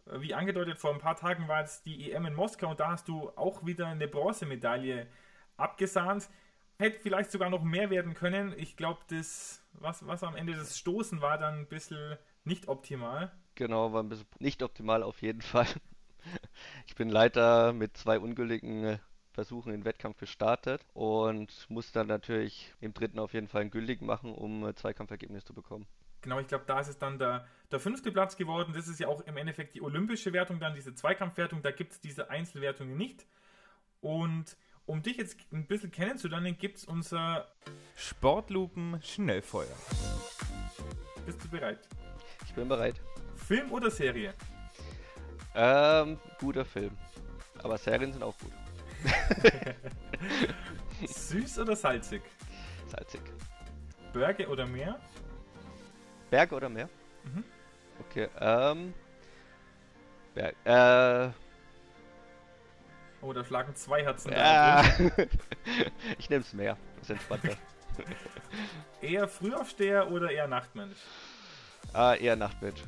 äh, 0.07 0.19
wie 0.19 0.33
angedeutet, 0.33 0.77
vor 0.77 0.93
ein 0.93 0.99
paar 0.99 1.15
Tagen 1.15 1.47
war 1.47 1.63
es 1.63 1.83
die 1.83 2.11
EM 2.11 2.25
in 2.25 2.33
Moskau 2.33 2.71
und 2.71 2.81
da 2.81 2.91
hast 2.91 3.07
du 3.07 3.29
auch 3.37 3.65
wieder 3.65 3.87
eine 3.87 4.09
Bronzemedaille 4.09 5.07
abgesahnt 5.55 6.29
hätte 6.77 6.99
vielleicht 6.99 7.31
sogar 7.31 7.49
noch 7.49 7.63
mehr 7.63 7.89
werden 7.89 8.13
können. 8.13 8.53
Ich 8.57 8.75
glaube, 8.75 9.01
das, 9.09 9.63
was, 9.73 10.05
was 10.05 10.23
am 10.23 10.35
Ende 10.35 10.53
das 10.53 10.77
Stoßen 10.77 11.21
war, 11.21 11.37
dann 11.37 11.59
ein 11.59 11.67
bisschen 11.67 12.17
nicht 12.43 12.67
optimal. 12.67 13.31
Genau, 13.55 13.93
war 13.93 14.03
ein 14.03 14.09
bisschen 14.09 14.27
nicht 14.39 14.61
optimal 14.63 15.03
auf 15.03 15.21
jeden 15.21 15.41
Fall. 15.41 15.67
Ich 16.87 16.95
bin 16.95 17.09
leider 17.09 17.73
mit 17.73 17.97
zwei 17.97 18.19
ungültigen 18.19 18.83
äh, 18.83 18.97
Versuchen 19.31 19.73
in 19.73 19.81
den 19.81 19.85
Wettkampf 19.85 20.17
gestartet 20.17 20.85
und 20.93 21.69
muss 21.69 21.91
dann 21.91 22.07
natürlich 22.07 22.73
im 22.79 22.93
dritten 22.93 23.19
auf 23.19 23.33
jeden 23.33 23.47
Fall 23.47 23.61
einen 23.61 23.71
gültigen 23.71 24.05
machen, 24.05 24.33
um 24.33 24.65
äh, 24.65 24.73
Zweikampfergebnis 24.73 25.43
zu 25.43 25.53
bekommen. 25.53 25.85
Genau, 26.21 26.39
ich 26.39 26.47
glaube, 26.47 26.63
da 26.65 26.79
ist 26.79 26.87
es 26.87 26.97
dann 26.97 27.19
der, 27.19 27.45
der 27.71 27.79
fünfte 27.79 28.11
Platz 28.11 28.35
geworden. 28.35 28.73
Das 28.73 28.87
ist 28.87 28.99
ja 28.99 29.07
auch 29.07 29.21
im 29.21 29.37
Endeffekt 29.37 29.75
die 29.75 29.81
olympische 29.81 30.33
Wertung, 30.33 30.59
dann 30.59 30.73
diese 30.73 30.95
Zweikampfwertung. 30.95 31.61
Da 31.61 31.71
gibt 31.71 31.91
es 31.91 32.01
diese 32.01 32.31
Einzelwertungen 32.31 32.97
nicht. 32.97 33.27
Und 34.01 34.57
um 34.85 35.01
dich 35.01 35.17
jetzt 35.17 35.37
ein 35.51 35.65
bisschen 35.65 35.91
kennenzulernen, 35.91 36.57
gibt 36.57 36.77
es 36.77 36.85
unser 36.85 37.47
Sportlupen 37.95 38.99
Schnellfeuer. 39.01 39.75
Bist 41.25 41.43
du 41.43 41.49
bereit? 41.49 41.79
Ich 42.45 42.53
bin 42.53 42.67
bereit. 42.67 43.01
Film 43.35 43.71
oder 43.71 43.89
Serie? 43.89 44.33
Ähm, 45.55 46.19
guter 46.39 46.65
Film. 46.65 46.91
Aber 47.63 47.77
Serien 47.77 48.11
sind 48.11 48.23
auch 48.23 48.35
gut. 48.39 48.51
Süß 51.07 51.59
oder 51.59 51.75
salzig? 51.75 52.21
Salzig. 52.87 53.21
Berge 54.13 54.47
oder 54.47 54.65
Meer? 54.65 54.99
Berge 56.29 56.55
oder 56.55 56.69
Meer? 56.69 56.89
Mhm. 57.23 57.43
Okay, 57.99 58.29
ähm. 58.39 58.93
Berg, 60.33 60.55
äh. 60.65 61.44
Oh, 63.21 63.33
da 63.33 63.43
schlagen 63.43 63.75
zwei 63.75 64.03
Herzen. 64.03 64.31
Ja. 64.31 64.83
ich 66.17 66.29
nehme 66.29 66.41
es 66.41 66.53
mehr. 66.53 66.77
Das 66.99 67.03
ist 67.03 67.09
entspannter. 67.11 67.55
eher 69.01 69.27
Frühaufsteher 69.27 70.11
oder 70.11 70.31
eher 70.31 70.47
Nachtmensch? 70.47 70.97
Ah, 71.93 72.13
eher 72.13 72.35
Nachtmensch. 72.35 72.83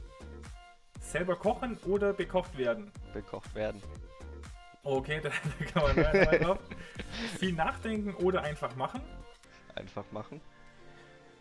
Selber 1.00 1.36
kochen 1.36 1.78
oder 1.86 2.14
bekocht 2.14 2.58
werden? 2.58 2.92
Bekocht 3.14 3.56
werden. 3.56 3.82
Okay, 4.84 5.20
da, 5.22 5.30
da 5.60 5.66
kann 5.66 5.96
man 5.96 6.06
rein 6.06 6.42
drauf. 6.42 6.60
Viel 7.40 7.54
nachdenken 7.54 8.14
oder 8.16 8.42
einfach 8.44 8.76
machen? 8.76 9.02
Einfach 9.76 10.06
machen. 10.12 10.42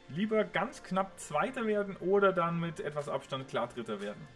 Lieber 0.09 0.45
ganz 0.45 0.83
knapp 0.83 1.19
Zweiter 1.19 1.67
werden 1.67 1.97
oder 1.97 2.33
dann 2.33 2.61
mit 2.61 2.81
etwas 2.81 3.09
Abstand 3.09 3.49
klar 3.49 3.69
Dritter 3.69 4.01
werden? 4.01 4.27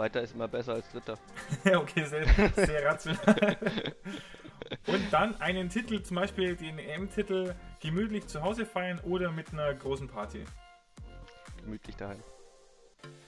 Zweiter 0.00 0.22
ist 0.22 0.34
immer 0.34 0.48
besser 0.48 0.72
als 0.72 0.90
Dritter. 0.92 1.18
okay, 1.78 2.06
sehr, 2.06 2.26
sehr 2.54 2.86
rational. 2.86 3.58
Und 4.86 5.12
dann 5.12 5.38
einen 5.42 5.68
Titel, 5.68 6.00
zum 6.00 6.14
Beispiel 6.14 6.56
den 6.56 6.78
EM-Titel, 6.78 7.54
gemütlich 7.80 8.26
zu 8.26 8.40
Hause 8.40 8.64
feiern 8.64 8.98
oder 9.00 9.30
mit 9.30 9.52
einer 9.52 9.74
großen 9.74 10.08
Party. 10.08 10.46
Gemütlich 11.62 11.96
daheim. 11.96 12.22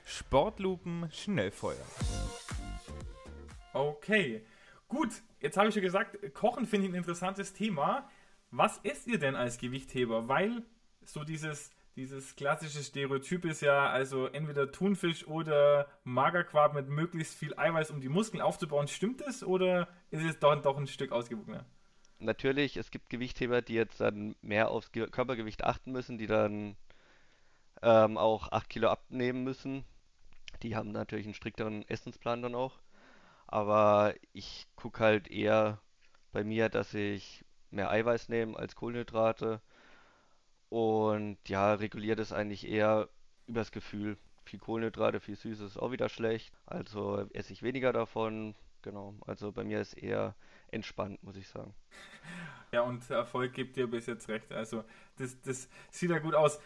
Sportlupen 0.07 1.11
Schnellfeuer. 1.13 1.85
Okay, 3.75 4.43
gut. 4.89 5.11
Jetzt 5.41 5.59
habe 5.59 5.69
ich 5.69 5.75
schon 5.75 5.83
gesagt, 5.83 6.17
Kochen 6.33 6.65
finde 6.65 6.87
ich 6.87 6.93
ein 6.95 6.97
interessantes 6.97 7.53
Thema. 7.53 8.09
Was 8.51 8.81
esst 8.83 9.07
ihr 9.09 9.19
denn 9.19 9.37
als 9.37 9.59
Gewichtheber? 9.59 10.27
Weil 10.27 10.63
so 11.05 11.23
dieses 11.23 11.71
dieses 11.97 12.37
klassische 12.37 12.83
Stereotyp 12.83 13.45
ist 13.45 13.61
ja 13.61 13.91
also 13.91 14.27
entweder 14.27 14.71
Thunfisch 14.73 15.27
oder 15.27 15.89
Magerquark 16.05 16.75
mit 16.75 16.89
möglichst 16.89 17.35
viel 17.35 17.55
Eiweiß, 17.57 17.91
um 17.91 18.01
die 18.01 18.09
Muskeln 18.09 18.41
aufzubauen. 18.41 18.89
Stimmt 18.89 19.21
das 19.21 19.43
oder 19.45 19.89
ist 20.11 20.25
es 20.25 20.39
doch, 20.39 20.61
doch 20.63 20.79
ein 20.79 20.87
Stück 20.87 21.13
ausgewogener? 21.13 21.67
Natürlich, 22.19 22.77
es 22.77 22.91
gibt 22.91 23.11
Gewichtheber, 23.11 23.63
die 23.63 23.75
jetzt 23.75 24.01
dann 24.01 24.37
mehr 24.43 24.71
aufs 24.71 24.93
Körpergewicht 24.93 25.65
achten 25.65 25.93
müssen, 25.93 26.19
die 26.19 26.29
dann 26.29 26.77
ähm, 27.83 28.17
auch 28.17 28.53
8 28.53 28.71
Kilo 28.71 28.89
abnehmen 28.89 29.45
müssen. 29.45 29.85
Die 30.63 30.77
haben 30.77 30.93
natürlich 30.93 31.27
einen 31.27 31.35
strikteren 31.35 31.87
Essensplan 31.89 32.43
dann 32.43 32.55
auch. 32.55 32.81
Aber 33.49 34.15
ich 34.33 34.67
gucke 34.77 35.01
halt 35.01 35.29
eher 35.29 35.81
bei 36.31 36.45
mir, 36.45 36.69
dass 36.69 36.95
ich 36.95 37.45
mehr 37.71 37.91
Eiweiß 37.91 38.29
nehme 38.29 38.57
als 38.57 38.77
Kohlenhydrate 38.77 39.61
und 40.73 41.37
ja, 41.49 41.75
reguliert 41.75 42.19
es 42.19 42.33
eigentlich 42.33 42.67
eher 42.67 43.11
übers 43.47 43.73
Gefühl. 43.73 44.17
Viel 44.47 44.59
Kohlenhydrate, 44.59 45.21
viel 45.21 45.37
Süßes 45.37 45.73
ist 45.73 45.77
auch 45.77 45.93
wieder 45.93 46.09
schlecht. 46.09 46.55
Also 46.65 47.29
esse 47.35 47.53
ich 47.53 47.63
weniger 47.63 47.93
davon. 47.93 48.55
Genau. 48.81 49.15
Also 49.27 49.53
bei 49.53 49.65
mir 49.65 49.83
ist 49.83 49.93
eher 49.93 50.35
entspannt, 50.69 51.23
muss 51.23 51.37
ich 51.37 51.47
sagen. 51.47 51.75
Ja, 52.73 52.81
und 52.81 53.11
Erfolg 53.11 53.53
gibt 53.53 53.77
dir 53.77 53.87
bis 53.87 54.07
jetzt 54.07 54.31
recht. 54.31 54.51
Also 54.51 54.83
das, 55.19 55.39
das 55.43 55.69
sieht 55.91 56.09
ja 56.09 56.19
gut 56.19 56.35
aus. 56.35 56.59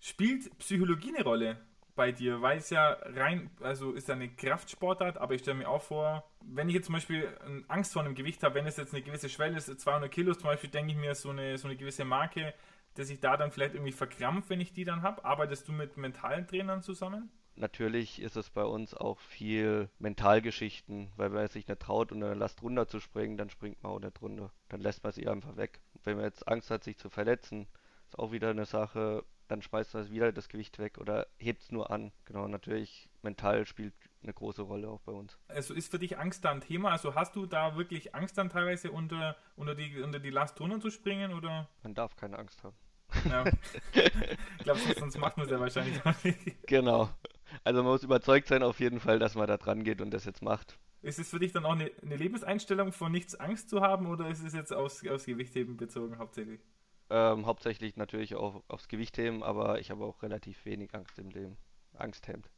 Spielt 0.00 0.58
Psychologie 0.58 1.14
eine 1.14 1.22
Rolle 1.22 1.60
bei 1.94 2.10
dir? 2.10 2.42
Weil 2.42 2.58
es 2.58 2.70
ja 2.70 2.96
rein, 3.02 3.50
also 3.60 3.92
ist 3.92 4.08
ja 4.08 4.16
eine 4.16 4.30
Kraftsportart, 4.30 5.16
aber 5.16 5.34
ich 5.34 5.42
stelle 5.42 5.58
mir 5.58 5.68
auch 5.68 5.82
vor, 5.82 6.28
wenn 6.40 6.68
ich 6.68 6.74
jetzt 6.74 6.86
zum 6.86 6.94
Beispiel 6.94 7.28
Angst 7.68 7.92
vor 7.92 8.02
einem 8.02 8.16
Gewicht 8.16 8.42
habe, 8.42 8.56
wenn 8.56 8.66
es 8.66 8.78
jetzt 8.78 8.94
eine 8.94 9.02
gewisse 9.04 9.28
Schwelle 9.28 9.58
ist, 9.58 9.80
200 9.80 10.10
Kilo 10.10 10.34
zum 10.34 10.44
Beispiel, 10.44 10.70
denke 10.70 10.90
ich 10.90 10.98
mir, 10.98 11.14
so 11.14 11.30
eine, 11.30 11.56
so 11.56 11.68
eine 11.68 11.76
gewisse 11.76 12.04
Marke 12.04 12.52
dass 12.98 13.10
ich 13.10 13.20
da 13.20 13.36
dann 13.36 13.52
vielleicht 13.52 13.74
irgendwie 13.74 13.92
verkrampfe, 13.92 14.50
wenn 14.50 14.60
ich 14.60 14.72
die 14.72 14.84
dann 14.84 15.02
habe? 15.02 15.24
Arbeitest 15.24 15.68
du 15.68 15.72
mit 15.72 15.96
mentalen 15.96 16.46
Trainern 16.46 16.82
zusammen? 16.82 17.30
Natürlich 17.54 18.20
ist 18.20 18.36
es 18.36 18.50
bei 18.50 18.64
uns 18.64 18.94
auch 18.94 19.18
viel 19.18 19.88
Mentalgeschichten, 19.98 21.10
weil 21.16 21.30
wenn 21.30 21.38
man 21.38 21.48
sich 21.48 21.66
nicht 21.66 21.80
traut, 21.80 22.12
unter 22.12 22.26
eine 22.26 22.34
Last 22.34 22.62
runterzuspringen, 22.62 23.36
dann 23.36 23.50
springt 23.50 23.82
man 23.82 23.92
auch 23.92 24.00
nicht 24.00 24.20
runter. 24.20 24.52
Dann 24.68 24.80
lässt 24.80 25.02
man 25.02 25.12
sie 25.12 25.28
einfach 25.28 25.56
weg. 25.56 25.80
Wenn 26.04 26.16
man 26.16 26.24
jetzt 26.24 26.46
Angst 26.46 26.70
hat, 26.70 26.84
sich 26.84 26.98
zu 26.98 27.08
verletzen, 27.08 27.66
ist 28.06 28.18
auch 28.18 28.32
wieder 28.32 28.50
eine 28.50 28.64
Sache, 28.64 29.24
dann 29.48 29.62
schmeißt 29.62 29.94
man 29.94 30.10
wieder 30.10 30.32
das 30.32 30.48
Gewicht 30.48 30.78
weg 30.78 30.98
oder 30.98 31.26
hebt 31.38 31.62
es 31.62 31.70
nur 31.70 31.90
an. 31.90 32.12
Genau, 32.26 32.46
natürlich 32.48 33.08
mental 33.22 33.66
spielt 33.66 33.94
eine 34.22 34.32
große 34.32 34.62
Rolle 34.62 34.88
auch 34.88 35.00
bei 35.00 35.12
uns. 35.12 35.38
Also 35.48 35.74
ist 35.74 35.90
für 35.90 35.98
dich 35.98 36.18
Angst 36.18 36.44
da 36.44 36.50
ein 36.50 36.60
Thema? 36.60 36.90
Also 36.90 37.14
hast 37.14 37.34
du 37.34 37.46
da 37.46 37.76
wirklich 37.76 38.14
Angst 38.14 38.38
dann 38.38 38.50
teilweise 38.50 38.90
unter, 38.92 39.36
unter, 39.56 39.74
die, 39.74 40.00
unter 40.00 40.18
die 40.18 40.30
Last 40.30 40.60
runter 40.60 40.80
zu 40.80 40.90
springen? 40.90 41.32
Oder? 41.32 41.68
Man 41.82 41.94
darf 41.94 42.16
keine 42.16 42.38
Angst 42.38 42.62
haben. 42.62 42.76
Ja. 43.28 43.44
ich 43.94 44.64
glaube, 44.64 44.80
sonst 44.98 45.18
macht 45.18 45.36
man 45.36 45.46
es 45.46 45.52
ja 45.52 45.60
wahrscheinlich 45.60 46.04
auch 46.04 46.24
nicht. 46.24 46.66
Genau. 46.66 47.10
Also 47.64 47.82
man 47.82 47.92
muss 47.92 48.02
überzeugt 48.02 48.48
sein 48.48 48.62
auf 48.62 48.80
jeden 48.80 49.00
Fall, 49.00 49.18
dass 49.18 49.34
man 49.34 49.46
da 49.46 49.56
dran 49.56 49.84
geht 49.84 50.00
und 50.00 50.10
das 50.10 50.24
jetzt 50.24 50.42
macht. 50.42 50.78
Ist 51.00 51.18
es 51.18 51.30
für 51.30 51.38
dich 51.38 51.52
dann 51.52 51.64
auch 51.64 51.72
eine, 51.72 51.90
eine 52.02 52.16
Lebenseinstellung, 52.16 52.92
von 52.92 53.12
nichts 53.12 53.34
Angst 53.36 53.70
zu 53.70 53.80
haben 53.80 54.06
oder 54.06 54.28
ist 54.28 54.42
es 54.42 54.52
jetzt 54.52 54.72
aufs, 54.72 55.06
aufs 55.06 55.26
Gewichtheben 55.26 55.76
bezogen 55.76 56.18
hauptsächlich? 56.18 56.60
Ähm, 57.10 57.46
hauptsächlich 57.46 57.96
natürlich 57.96 58.34
auch 58.34 58.62
aufs 58.68 58.88
Gewichtheben, 58.88 59.42
aber 59.42 59.80
ich 59.80 59.90
habe 59.90 60.04
auch 60.04 60.22
relativ 60.22 60.64
wenig 60.64 60.94
Angst 60.94 61.18
im 61.18 61.30
Leben. 61.30 61.56
Angst 61.94 62.26
hemmt. 62.28 62.50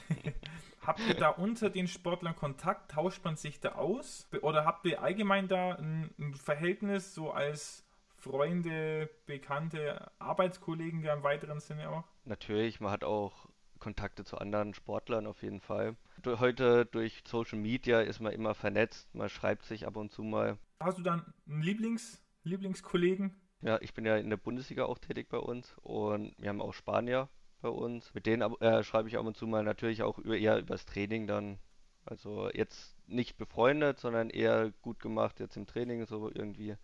habt 0.86 1.00
ihr 1.08 1.14
da 1.14 1.30
unter 1.30 1.70
den 1.70 1.88
Sportlern 1.88 2.36
Kontakt? 2.36 2.92
Tauscht 2.92 3.24
man 3.24 3.36
sich 3.36 3.60
da 3.60 3.72
aus? 3.72 4.28
Oder 4.42 4.64
habt 4.64 4.86
ihr 4.86 5.02
allgemein 5.02 5.48
da 5.48 5.72
ein, 5.72 6.14
ein 6.18 6.34
Verhältnis 6.34 7.14
so 7.14 7.30
als 7.32 7.83
Freunde, 8.24 9.10
Bekannte, 9.26 10.10
Arbeitskollegen 10.18 11.02
ja 11.02 11.12
im 11.12 11.22
weiteren 11.22 11.60
Sinne 11.60 11.90
auch? 11.90 12.04
Natürlich, 12.24 12.80
man 12.80 12.90
hat 12.90 13.04
auch 13.04 13.50
Kontakte 13.80 14.24
zu 14.24 14.38
anderen 14.38 14.72
Sportlern 14.72 15.26
auf 15.26 15.42
jeden 15.42 15.60
Fall. 15.60 15.94
Heute 16.24 16.86
durch 16.86 17.22
Social 17.26 17.58
Media 17.58 18.00
ist 18.00 18.20
man 18.20 18.32
immer 18.32 18.54
vernetzt, 18.54 19.14
man 19.14 19.28
schreibt 19.28 19.66
sich 19.66 19.86
ab 19.86 19.98
und 19.98 20.10
zu 20.10 20.22
mal. 20.22 20.56
Hast 20.80 20.96
du 20.96 21.02
dann 21.02 21.34
einen 21.46 21.60
Lieblings, 21.60 22.22
Lieblingskollegen? 22.44 23.36
Ja, 23.60 23.78
ich 23.82 23.92
bin 23.92 24.06
ja 24.06 24.16
in 24.16 24.30
der 24.30 24.38
Bundesliga 24.38 24.86
auch 24.86 24.98
tätig 24.98 25.28
bei 25.28 25.38
uns 25.38 25.76
und 25.82 26.34
wir 26.38 26.48
haben 26.48 26.62
auch 26.62 26.72
Spanier 26.72 27.28
bei 27.60 27.68
uns. 27.68 28.14
Mit 28.14 28.24
denen 28.24 28.54
äh, 28.60 28.82
schreibe 28.82 29.08
ich 29.10 29.18
ab 29.18 29.26
und 29.26 29.36
zu 29.36 29.46
mal 29.46 29.64
natürlich 29.64 30.02
auch 30.02 30.18
über, 30.18 30.38
eher 30.38 30.58
übers 30.58 30.86
Training 30.86 31.26
dann. 31.26 31.58
Also 32.06 32.48
jetzt 32.54 32.96
nicht 33.06 33.36
befreundet, 33.36 33.98
sondern 33.98 34.30
eher 34.30 34.72
gut 34.80 34.98
gemacht 34.98 35.40
jetzt 35.40 35.58
im 35.58 35.66
Training 35.66 36.06
so 36.06 36.30
irgendwie. 36.34 36.76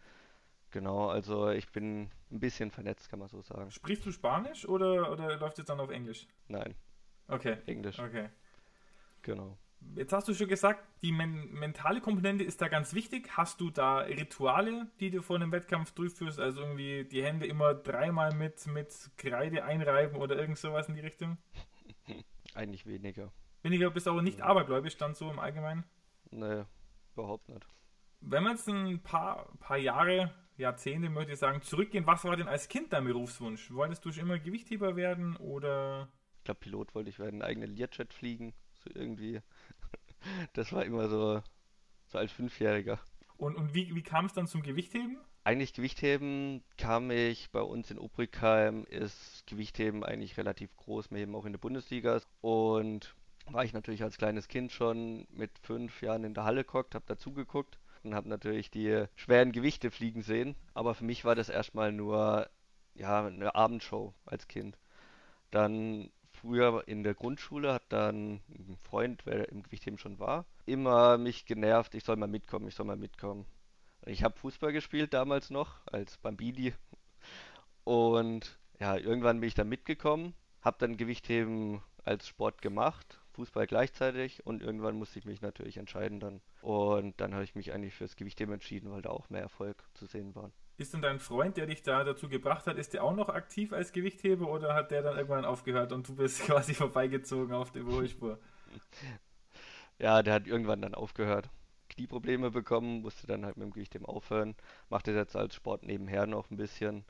Genau, 0.70 1.08
also 1.08 1.50
ich 1.50 1.70
bin 1.72 2.10
ein 2.30 2.40
bisschen 2.40 2.70
vernetzt, 2.70 3.10
kann 3.10 3.18
man 3.18 3.28
so 3.28 3.42
sagen. 3.42 3.70
Sprichst 3.70 4.06
du 4.06 4.12
Spanisch 4.12 4.68
oder, 4.68 5.10
oder 5.10 5.36
läuft 5.36 5.58
es 5.58 5.64
dann 5.64 5.80
auf 5.80 5.90
Englisch? 5.90 6.28
Nein. 6.48 6.74
Okay. 7.26 7.58
Englisch. 7.66 7.98
Okay. 7.98 8.28
Genau. 9.22 9.58
Jetzt 9.96 10.12
hast 10.12 10.28
du 10.28 10.34
schon 10.34 10.48
gesagt, 10.48 10.86
die 11.02 11.10
men 11.10 11.52
mentale 11.52 12.00
Komponente 12.00 12.44
ist 12.44 12.60
da 12.60 12.68
ganz 12.68 12.92
wichtig. 12.94 13.36
Hast 13.36 13.60
du 13.60 13.70
da 13.70 13.98
Rituale, 14.00 14.88
die 15.00 15.10
du 15.10 15.22
vor 15.22 15.36
einem 15.36 15.52
Wettkampf 15.52 15.92
durchführst? 15.92 16.38
Also 16.38 16.60
irgendwie 16.60 17.04
die 17.04 17.22
Hände 17.24 17.46
immer 17.46 17.74
dreimal 17.74 18.32
mit, 18.34 18.66
mit 18.66 19.10
Kreide 19.16 19.64
einreiben 19.64 20.20
oder 20.20 20.36
irgend 20.36 20.58
sowas 20.58 20.88
in 20.88 20.94
die 20.94 21.00
Richtung? 21.00 21.38
Eigentlich 22.54 22.86
weniger. 22.86 23.32
Weniger 23.62 23.90
bist 23.90 24.06
aber 24.06 24.22
nicht 24.22 24.40
ja. 24.40 24.46
abergläubisch 24.46 24.96
dann 24.96 25.14
so 25.14 25.30
im 25.30 25.38
Allgemeinen? 25.38 25.84
Nee, 26.30 26.64
überhaupt 27.14 27.48
nicht. 27.48 27.66
Wenn 28.20 28.44
wir 28.44 28.50
jetzt 28.50 28.68
ein 28.68 29.02
paar, 29.02 29.48
paar 29.60 29.78
Jahre, 29.78 30.32
Jahrzehnte, 30.60 31.10
möchte 31.10 31.32
ich 31.32 31.38
sagen, 31.38 31.62
zurückgehen, 31.62 32.06
was 32.06 32.24
war 32.24 32.36
denn 32.36 32.48
als 32.48 32.68
Kind 32.68 32.92
dein 32.92 33.04
Berufswunsch? 33.04 33.70
Wolltest 33.72 34.04
du 34.04 34.12
schon 34.12 34.24
immer 34.24 34.38
Gewichtheber 34.38 34.96
werden 34.96 35.36
oder? 35.36 36.08
Ich 36.38 36.44
glaube, 36.44 36.60
Pilot 36.60 36.94
wollte 36.94 37.10
ich 37.10 37.18
werden, 37.18 37.42
einen 37.42 37.50
eigenen 37.50 37.74
Learjet 37.74 38.12
fliegen. 38.12 38.54
So 38.72 38.90
irgendwie. 38.94 39.40
Das 40.52 40.70
war 40.74 40.84
immer 40.84 41.08
so, 41.08 41.42
so 42.08 42.18
als 42.18 42.30
Fünfjähriger. 42.30 43.00
Und, 43.38 43.56
und 43.56 43.72
wie, 43.72 43.94
wie 43.94 44.02
kam 44.02 44.26
es 44.26 44.34
dann 44.34 44.46
zum 44.46 44.60
Gewichtheben? 44.60 45.16
Eigentlich 45.44 45.72
Gewichtheben 45.72 46.62
kam 46.76 47.10
ich 47.10 47.50
bei 47.52 47.62
uns 47.62 47.90
in 47.90 47.98
Obrigheim, 47.98 48.84
ist 48.84 49.46
Gewichtheben 49.46 50.04
eigentlich 50.04 50.36
relativ 50.36 50.76
groß, 50.76 51.10
wir 51.10 51.20
heben 51.20 51.34
auch 51.34 51.46
in 51.46 51.52
der 51.52 51.58
Bundesliga. 51.58 52.20
Und 52.42 53.14
war 53.46 53.64
ich 53.64 53.72
natürlich 53.72 54.02
als 54.02 54.18
kleines 54.18 54.46
Kind 54.46 54.72
schon 54.72 55.26
mit 55.30 55.58
fünf 55.62 56.02
Jahren 56.02 56.24
in 56.24 56.34
der 56.34 56.44
Halle 56.44 56.64
geguckt, 56.64 56.94
habe 56.94 57.06
dazugeguckt 57.08 57.78
und 58.02 58.14
habe 58.14 58.28
natürlich 58.28 58.70
die 58.70 59.04
schweren 59.14 59.52
Gewichte 59.52 59.90
fliegen 59.90 60.22
sehen. 60.22 60.56
Aber 60.74 60.94
für 60.94 61.04
mich 61.04 61.24
war 61.24 61.34
das 61.34 61.48
erstmal 61.48 61.92
nur 61.92 62.48
ja, 62.94 63.26
eine 63.26 63.54
Abendshow 63.54 64.14
als 64.24 64.48
Kind. 64.48 64.78
Dann 65.50 66.10
früher 66.32 66.86
in 66.86 67.02
der 67.02 67.14
Grundschule 67.14 67.72
hat 67.74 67.84
dann 67.90 68.40
ein 68.48 68.76
Freund, 68.82 69.26
wer 69.26 69.48
im 69.50 69.62
Gewichtheben 69.62 69.98
schon 69.98 70.18
war, 70.18 70.46
immer 70.66 71.18
mich 71.18 71.44
genervt, 71.44 71.94
ich 71.94 72.04
soll 72.04 72.16
mal 72.16 72.28
mitkommen, 72.28 72.68
ich 72.68 72.74
soll 72.74 72.86
mal 72.86 72.96
mitkommen. 72.96 73.46
Ich 74.06 74.24
habe 74.24 74.38
Fußball 74.38 74.72
gespielt 74.72 75.12
damals 75.12 75.50
noch 75.50 75.86
als 75.86 76.16
Bambini 76.18 76.72
und 77.84 78.58
ja, 78.78 78.96
irgendwann 78.96 79.40
bin 79.40 79.48
ich 79.48 79.54
dann 79.54 79.68
mitgekommen, 79.68 80.34
habe 80.62 80.78
dann 80.78 80.96
Gewichtheben 80.96 81.82
als 82.04 82.26
Sport 82.26 82.62
gemacht, 82.62 83.19
Fußball 83.40 83.66
gleichzeitig 83.66 84.44
und 84.44 84.62
irgendwann 84.62 84.96
musste 84.96 85.18
ich 85.18 85.24
mich 85.24 85.40
natürlich 85.40 85.78
entscheiden 85.78 86.20
dann. 86.20 86.42
Und 86.60 87.18
dann 87.20 87.32
habe 87.32 87.42
ich 87.42 87.54
mich 87.54 87.72
eigentlich 87.72 87.94
fürs 87.94 88.16
Gewichtheben 88.16 88.52
entschieden, 88.52 88.90
weil 88.90 89.00
da 89.00 89.08
auch 89.08 89.30
mehr 89.30 89.40
Erfolg 89.40 89.82
zu 89.94 90.04
sehen 90.04 90.34
war. 90.34 90.50
Ist 90.76 90.92
denn 90.92 91.00
dein 91.00 91.18
Freund, 91.18 91.56
der 91.56 91.66
dich 91.66 91.82
da 91.82 92.04
dazu 92.04 92.28
gebracht 92.28 92.66
hat, 92.66 92.76
ist 92.76 92.92
der 92.92 93.02
auch 93.02 93.14
noch 93.14 93.30
aktiv 93.30 93.72
als 93.72 93.92
Gewichtheber 93.92 94.50
oder 94.50 94.74
hat 94.74 94.90
der 94.90 95.00
dann 95.00 95.16
irgendwann 95.16 95.46
aufgehört 95.46 95.92
und 95.92 96.06
du 96.06 96.16
bist 96.16 96.42
quasi 96.46 96.74
vorbeigezogen 96.74 97.54
auf 97.54 97.72
der 97.72 97.82
Überholspur? 97.82 98.38
Ja, 99.98 100.22
der 100.22 100.32
hat 100.32 100.46
irgendwann 100.46 100.80
dann 100.80 100.94
aufgehört. 100.94 101.50
Knieprobleme 101.90 102.50
bekommen, 102.50 103.02
musste 103.02 103.26
dann 103.26 103.44
halt 103.44 103.58
mit 103.58 103.66
dem 103.66 103.72
Gewichtheben 103.72 104.06
aufhören. 104.06 104.56
Macht 104.88 105.06
das 105.08 105.14
jetzt 105.14 105.36
als 105.36 105.54
Sport 105.54 105.82
nebenher 105.82 106.24
noch 106.24 106.50
ein 106.50 106.56
bisschen, 106.56 107.04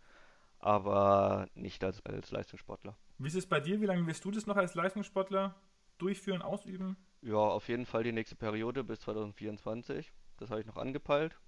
aber 0.59 1.47
nicht 1.55 1.85
als, 1.85 2.05
als 2.05 2.33
Leistungssportler. 2.33 2.97
Wie 3.19 3.29
ist 3.29 3.37
es 3.37 3.47
bei 3.47 3.61
dir? 3.61 3.81
Wie 3.81 3.87
lange 3.87 4.05
wirst 4.09 4.25
du 4.25 4.33
das 4.33 4.49
noch 4.49 4.57
als 4.57 4.75
Leistungssportler 4.75 5.55
durchführen, 6.01 6.43
ausüben? 6.43 6.97
Ja, 7.23 7.37
auf 7.37 7.69
jeden 7.69 7.87
Fall 7.87 8.03
die 8.03 8.13
nächste 8.13 8.37
Periode 8.37 8.83
bis 8.83 9.01
2024. 9.01 10.13
Das 10.39 10.51
habe 10.51 10.61
ich 10.61 10.67
noch 10.67 10.77
angepeilt. 10.77 11.39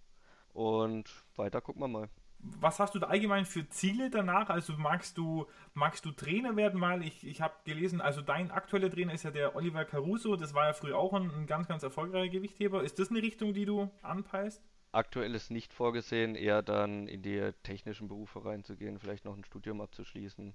Und 0.52 1.10
weiter 1.36 1.60
gucken 1.60 1.82
wir 1.82 1.88
mal. 1.88 2.08
Was 2.44 2.80
hast 2.80 2.94
du 2.94 2.98
da 2.98 3.06
allgemein 3.06 3.46
für 3.46 3.68
Ziele 3.68 4.10
danach? 4.10 4.50
Also 4.50 4.74
magst 4.76 5.16
du, 5.16 5.46
magst 5.74 6.04
du 6.04 6.10
Trainer 6.10 6.56
werden 6.56 6.78
mal? 6.78 7.02
Ich, 7.04 7.24
ich 7.24 7.40
habe 7.40 7.54
gelesen, 7.64 8.00
also 8.00 8.20
dein 8.20 8.50
aktueller 8.50 8.90
Trainer 8.90 9.14
ist 9.14 9.22
ja 9.22 9.30
der 9.30 9.54
Oliver 9.54 9.84
Caruso, 9.84 10.34
das 10.34 10.52
war 10.52 10.66
ja 10.66 10.72
früher 10.72 10.98
auch 10.98 11.12
ein, 11.12 11.30
ein 11.30 11.46
ganz, 11.46 11.68
ganz 11.68 11.84
erfolgreicher 11.84 12.30
Gewichtheber. 12.30 12.82
Ist 12.82 12.98
das 12.98 13.10
eine 13.10 13.22
Richtung, 13.22 13.54
die 13.54 13.64
du 13.64 13.88
anpeilst? 14.02 14.60
Aktuell 14.90 15.34
ist 15.34 15.50
nicht 15.50 15.72
vorgesehen, 15.72 16.34
eher 16.34 16.62
dann 16.62 17.06
in 17.06 17.22
die 17.22 17.52
technischen 17.62 18.08
Berufe 18.08 18.44
reinzugehen, 18.44 18.98
vielleicht 18.98 19.24
noch 19.24 19.36
ein 19.36 19.44
Studium 19.44 19.80
abzuschließen. 19.80 20.52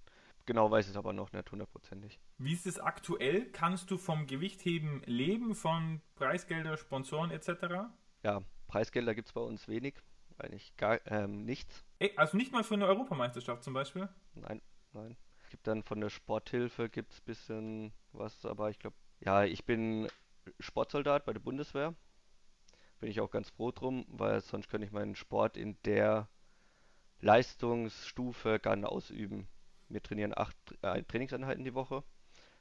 Genau 0.47 0.71
weiß 0.71 0.85
ich 0.85 0.91
es 0.91 0.97
aber 0.97 1.11
noch 1.11 1.33
nicht 1.33 1.51
hundertprozentig. 1.51 2.21
Wie 2.37 2.53
ist 2.53 2.65
es 2.65 2.79
aktuell? 2.79 3.51
Kannst 3.51 3.91
du 3.91 3.97
vom 3.97 4.27
Gewichtheben 4.27 5.01
leben, 5.05 5.55
von 5.55 6.01
Preisgelder, 6.15 6.77
Sponsoren 6.77 7.31
etc.? 7.31 7.89
Ja, 8.23 8.41
Preisgelder 8.67 9.13
gibt 9.13 9.27
es 9.27 9.33
bei 9.33 9.41
uns 9.41 9.67
wenig, 9.67 9.95
eigentlich 10.37 10.77
gar 10.77 11.05
ähm, 11.05 11.43
nichts. 11.43 11.83
Ey, 11.99 12.13
also 12.15 12.37
nicht 12.37 12.53
mal 12.53 12.63
für 12.63 12.75
eine 12.75 12.87
Europameisterschaft 12.87 13.61
zum 13.61 13.73
Beispiel? 13.73 14.07
Nein, 14.35 14.61
nein. 14.93 15.17
Es 15.43 15.49
gibt 15.49 15.67
dann 15.67 15.83
von 15.83 15.99
der 15.99 16.09
Sporthilfe 16.09 16.87
gibt 16.87 17.11
es 17.11 17.19
ein 17.19 17.25
bisschen 17.25 17.93
was, 18.13 18.45
aber 18.45 18.69
ich 18.69 18.79
glaube, 18.79 18.95
ja, 19.19 19.43
ich 19.43 19.65
bin 19.65 20.07
Sportsoldat 20.61 21.25
bei 21.25 21.33
der 21.33 21.41
Bundeswehr. 21.41 21.93
Bin 23.01 23.09
ich 23.09 23.19
auch 23.19 23.31
ganz 23.31 23.49
froh 23.49 23.71
drum, 23.71 24.05
weil 24.07 24.39
sonst 24.39 24.69
könnte 24.69 24.87
ich 24.87 24.93
meinen 24.93 25.15
Sport 25.15 25.57
in 25.57 25.77
der 25.83 26.29
Leistungsstufe 27.19 28.59
gar 28.59 28.77
nicht 28.77 28.87
ausüben. 28.87 29.49
Wir 29.89 30.01
trainieren 30.01 30.33
acht 30.35 30.57
äh, 30.81 31.01
Trainingseinheiten 31.03 31.63
die 31.63 31.73
Woche. 31.73 32.03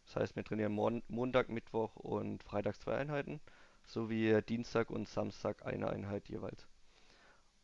Das 0.05 0.17
heißt, 0.17 0.37
wir 0.37 0.45
trainieren 0.45 0.73
Mon 0.73 1.03
Montag, 1.09 1.49
Mittwoch 1.49 1.97
und 1.97 2.43
Freitag 2.45 2.81
zwei 2.81 2.97
Einheiten 2.97 3.41
sowie 3.85 4.41
Dienstag 4.43 4.91
und 4.91 5.09
Samstag 5.09 5.65
eine 5.65 5.89
Einheit 5.89 6.29
jeweils. 6.29 6.69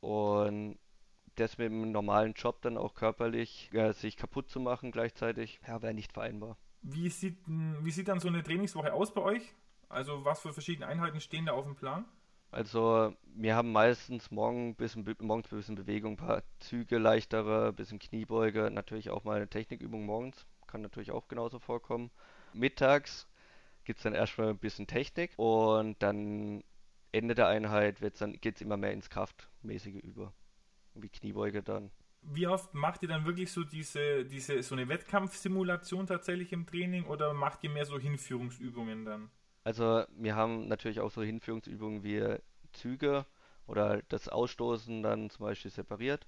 Und 0.00 0.78
das 1.36 1.58
mit 1.58 1.66
dem 1.66 1.92
normalen 1.92 2.34
Job 2.34 2.60
dann 2.62 2.76
auch 2.76 2.94
körperlich 2.94 3.70
ja, 3.72 3.92
sich 3.92 4.16
kaputt 4.16 4.50
zu 4.50 4.60
machen 4.60 4.90
gleichzeitig, 4.92 5.60
ja, 5.66 5.80
wäre 5.82 5.94
nicht 5.94 6.12
vereinbar. 6.12 6.56
Wie 6.82 7.08
sieht, 7.08 7.38
wie 7.46 7.90
sieht 7.90 8.08
dann 8.08 8.20
so 8.20 8.28
eine 8.28 8.42
Trainingswoche 8.42 8.92
aus 8.92 9.14
bei 9.14 9.22
euch? 9.22 9.54
Also 9.88 10.24
was 10.24 10.40
für 10.40 10.52
verschiedene 10.52 10.86
Einheiten 10.86 11.20
stehen 11.20 11.46
da 11.46 11.52
auf 11.52 11.64
dem 11.64 11.76
Plan? 11.76 12.04
Also 12.52 13.16
wir 13.34 13.56
haben 13.56 13.72
meistens 13.72 14.30
morgen 14.30 14.74
bisschen, 14.74 15.04
morgens 15.20 15.50
ein 15.50 15.56
bisschen 15.56 15.74
Bewegung, 15.74 16.12
ein 16.12 16.16
paar 16.16 16.42
Züge 16.60 16.98
leichtere, 16.98 17.68
ein 17.68 17.74
bisschen 17.74 17.98
Kniebeuge, 17.98 18.70
natürlich 18.70 19.08
auch 19.08 19.24
mal 19.24 19.36
eine 19.36 19.48
Technikübung 19.48 20.04
morgens, 20.04 20.46
kann 20.66 20.82
natürlich 20.82 21.12
auch 21.12 21.28
genauso 21.28 21.58
vorkommen. 21.58 22.10
Mittags 22.52 23.26
gibt 23.84 24.00
es 24.00 24.02
dann 24.02 24.12
erstmal 24.12 24.50
ein 24.50 24.58
bisschen 24.58 24.86
Technik 24.86 25.32
und 25.38 26.02
dann 26.02 26.62
Ende 27.10 27.34
der 27.34 27.48
Einheit 27.48 28.00
geht 28.42 28.56
es 28.56 28.60
immer 28.60 28.76
mehr 28.76 28.92
ins 28.92 29.08
Kraftmäßige 29.08 30.02
über. 30.02 30.34
Wie 30.94 31.08
Kniebeuge 31.08 31.62
dann. 31.62 31.90
Wie 32.20 32.46
oft 32.46 32.74
macht 32.74 33.02
ihr 33.02 33.08
dann 33.08 33.24
wirklich 33.24 33.50
so 33.50 33.64
diese, 33.64 34.26
diese 34.26 34.62
so 34.62 34.74
eine 34.74 34.88
Wettkampfsimulation 34.88 36.06
tatsächlich 36.06 36.52
im 36.52 36.66
Training 36.66 37.06
oder 37.06 37.32
macht 37.32 37.64
ihr 37.64 37.70
mehr 37.70 37.86
so 37.86 37.98
Hinführungsübungen 37.98 39.06
dann? 39.06 39.30
Also 39.64 40.04
wir 40.16 40.34
haben 40.34 40.68
natürlich 40.68 41.00
auch 41.00 41.10
so 41.10 41.22
Hinführungsübungen 41.22 42.02
wie 42.02 42.36
Züge 42.72 43.26
oder 43.66 44.02
das 44.08 44.28
Ausstoßen 44.28 45.02
dann 45.02 45.30
zum 45.30 45.46
Beispiel 45.46 45.70
separiert, 45.70 46.26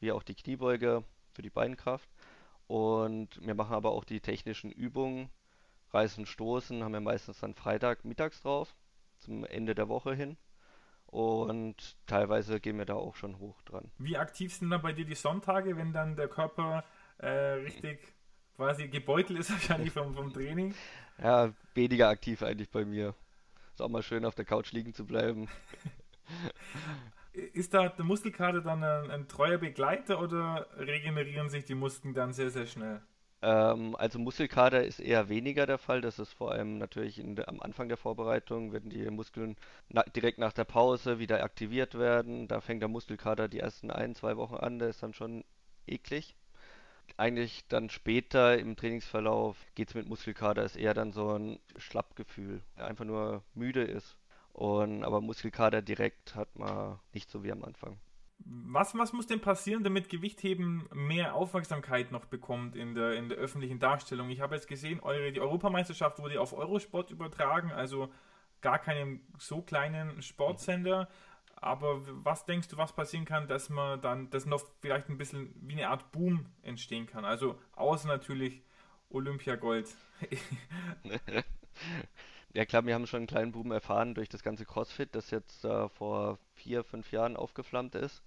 wie 0.00 0.12
auch 0.12 0.22
die 0.22 0.34
Kniebeuge 0.34 1.04
für 1.32 1.42
die 1.42 1.50
Beinkraft. 1.50 2.08
Und 2.66 3.40
wir 3.44 3.54
machen 3.54 3.74
aber 3.74 3.92
auch 3.92 4.04
die 4.04 4.20
technischen 4.20 4.70
Übungen, 4.70 5.30
Reißen, 5.90 6.26
Stoßen 6.26 6.84
haben 6.84 6.92
wir 6.92 7.00
meistens 7.00 7.40
dann 7.40 7.54
Freitag 7.54 8.04
mittags 8.04 8.42
drauf, 8.42 8.74
zum 9.16 9.44
Ende 9.44 9.74
der 9.74 9.88
Woche 9.88 10.14
hin. 10.14 10.36
Und 11.06 11.96
teilweise 12.06 12.60
gehen 12.60 12.76
wir 12.76 12.84
da 12.84 12.94
auch 12.94 13.16
schon 13.16 13.38
hoch 13.38 13.62
dran. 13.62 13.90
Wie 13.96 14.18
aktiv 14.18 14.54
sind 14.54 14.68
dann 14.68 14.82
bei 14.82 14.92
dir 14.92 15.06
die 15.06 15.14
Sonntage, 15.14 15.78
wenn 15.78 15.94
dann 15.94 16.16
der 16.16 16.28
Körper 16.28 16.84
äh, 17.16 17.28
richtig 17.28 18.00
quasi 18.58 18.88
gebeutelt 18.88 19.38
ist 19.38 19.50
wahrscheinlich 19.52 19.92
vom, 19.92 20.14
vom 20.14 20.32
Training? 20.32 20.74
Ja, 21.22 21.52
weniger 21.74 22.08
aktiv 22.08 22.42
eigentlich 22.42 22.70
bei 22.70 22.84
mir. 22.84 23.14
Ist 23.72 23.80
auch 23.80 23.88
mal 23.88 24.02
schön 24.02 24.24
auf 24.24 24.34
der 24.34 24.44
Couch 24.44 24.72
liegen 24.72 24.92
zu 24.92 25.06
bleiben. 25.06 25.48
ist 27.32 27.72
da 27.72 27.88
der 27.88 28.04
Muskelkater 28.04 28.60
dann 28.60 28.82
ein, 28.82 29.10
ein, 29.10 29.28
treuer 29.28 29.58
Begleiter 29.58 30.20
oder 30.20 30.66
regenerieren 30.76 31.48
sich 31.48 31.64
die 31.64 31.76
Muskeln 31.76 32.14
dann 32.14 32.32
sehr, 32.32 32.50
sehr 32.50 32.66
schnell? 32.66 33.00
Ähm, 33.40 33.94
also 33.94 34.18
Muskelkater 34.18 34.82
ist 34.82 34.98
eher 34.98 35.28
weniger 35.28 35.64
der 35.64 35.78
Fall. 35.78 36.00
Das 36.00 36.18
ist 36.18 36.32
vor 36.32 36.50
allem 36.50 36.78
natürlich 36.78 37.22
der, 37.22 37.48
am 37.48 37.60
Anfang 37.60 37.88
der 37.88 37.96
Vorbereitung, 37.96 38.72
wenn 38.72 38.90
die 38.90 39.08
Muskeln 39.10 39.54
na, 39.88 40.02
direkt 40.02 40.38
nach 40.38 40.52
der 40.52 40.64
Pause 40.64 41.20
wieder 41.20 41.44
aktiviert 41.44 41.96
werden. 41.96 42.48
Da 42.48 42.60
fängt 42.60 42.82
der 42.82 42.88
Muskelkater 42.88 43.46
die 43.46 43.60
ersten 43.60 43.92
ein, 43.92 44.16
zwei 44.16 44.36
Wochen 44.36 44.56
an. 44.56 44.80
Der 44.80 44.88
ist 44.88 45.04
dann 45.04 45.14
schon 45.14 45.44
eklig. 45.86 46.34
Eigentlich 47.16 47.66
dann 47.68 47.90
später 47.90 48.58
im 48.58 48.76
Trainingsverlauf 48.76 49.56
geht 49.74 49.88
es 49.88 49.94
mit 49.94 50.08
Muskelkater, 50.08 50.64
ist 50.64 50.76
eher 50.76 50.94
dann 50.94 51.12
so 51.12 51.30
ein 51.30 51.58
Schlappgefühl, 51.76 52.62
der 52.76 52.86
einfach 52.86 53.04
nur 53.04 53.42
müde 53.54 53.82
ist. 53.82 54.16
Und, 54.52 55.04
aber 55.04 55.20
Muskelkater 55.20 55.82
direkt 55.82 56.34
hat 56.34 56.58
man 56.58 56.98
nicht 57.12 57.30
so 57.30 57.44
wie 57.44 57.52
am 57.52 57.64
Anfang. 57.64 57.98
Was, 58.40 58.96
was 58.96 59.12
muss 59.12 59.26
denn 59.26 59.40
passieren, 59.40 59.82
damit 59.82 60.08
Gewichtheben 60.08 60.88
mehr 60.92 61.34
Aufmerksamkeit 61.34 62.12
noch 62.12 62.24
bekommt 62.24 62.76
in 62.76 62.94
der, 62.94 63.14
in 63.14 63.28
der 63.28 63.38
öffentlichen 63.38 63.78
Darstellung? 63.78 64.30
Ich 64.30 64.40
habe 64.40 64.54
jetzt 64.54 64.68
gesehen, 64.68 65.00
eure, 65.00 65.32
die 65.32 65.40
Europameisterschaft 65.40 66.18
wurde 66.18 66.40
auf 66.40 66.52
Eurosport 66.52 67.10
übertragen, 67.10 67.72
also 67.72 68.10
gar 68.60 68.78
keinen 68.78 69.20
so 69.38 69.60
kleinen 69.62 70.22
Sportsender. 70.22 71.08
Aber 71.60 72.00
was 72.24 72.46
denkst 72.46 72.68
du, 72.68 72.76
was 72.76 72.92
passieren 72.92 73.24
kann, 73.24 73.48
dass 73.48 73.68
man 73.68 74.00
dann, 74.00 74.30
dass 74.30 74.46
noch 74.46 74.62
vielleicht 74.80 75.08
ein 75.08 75.18
bisschen 75.18 75.54
wie 75.60 75.74
eine 75.74 75.88
Art 75.88 76.12
Boom 76.12 76.46
entstehen 76.62 77.06
kann? 77.06 77.24
Also 77.24 77.58
außer 77.72 78.06
natürlich 78.06 78.62
Olympiagold. 79.10 79.88
ja 82.54 82.64
klar, 82.64 82.86
wir 82.86 82.94
haben 82.94 83.06
schon 83.06 83.18
einen 83.18 83.26
kleinen 83.26 83.52
Boom 83.52 83.72
erfahren 83.72 84.14
durch 84.14 84.28
das 84.28 84.42
ganze 84.42 84.64
CrossFit, 84.64 85.14
das 85.14 85.30
jetzt 85.30 85.64
äh, 85.64 85.88
vor 85.88 86.38
vier, 86.54 86.84
fünf 86.84 87.10
Jahren 87.10 87.36
aufgeflammt 87.36 87.94
ist. 87.94 88.22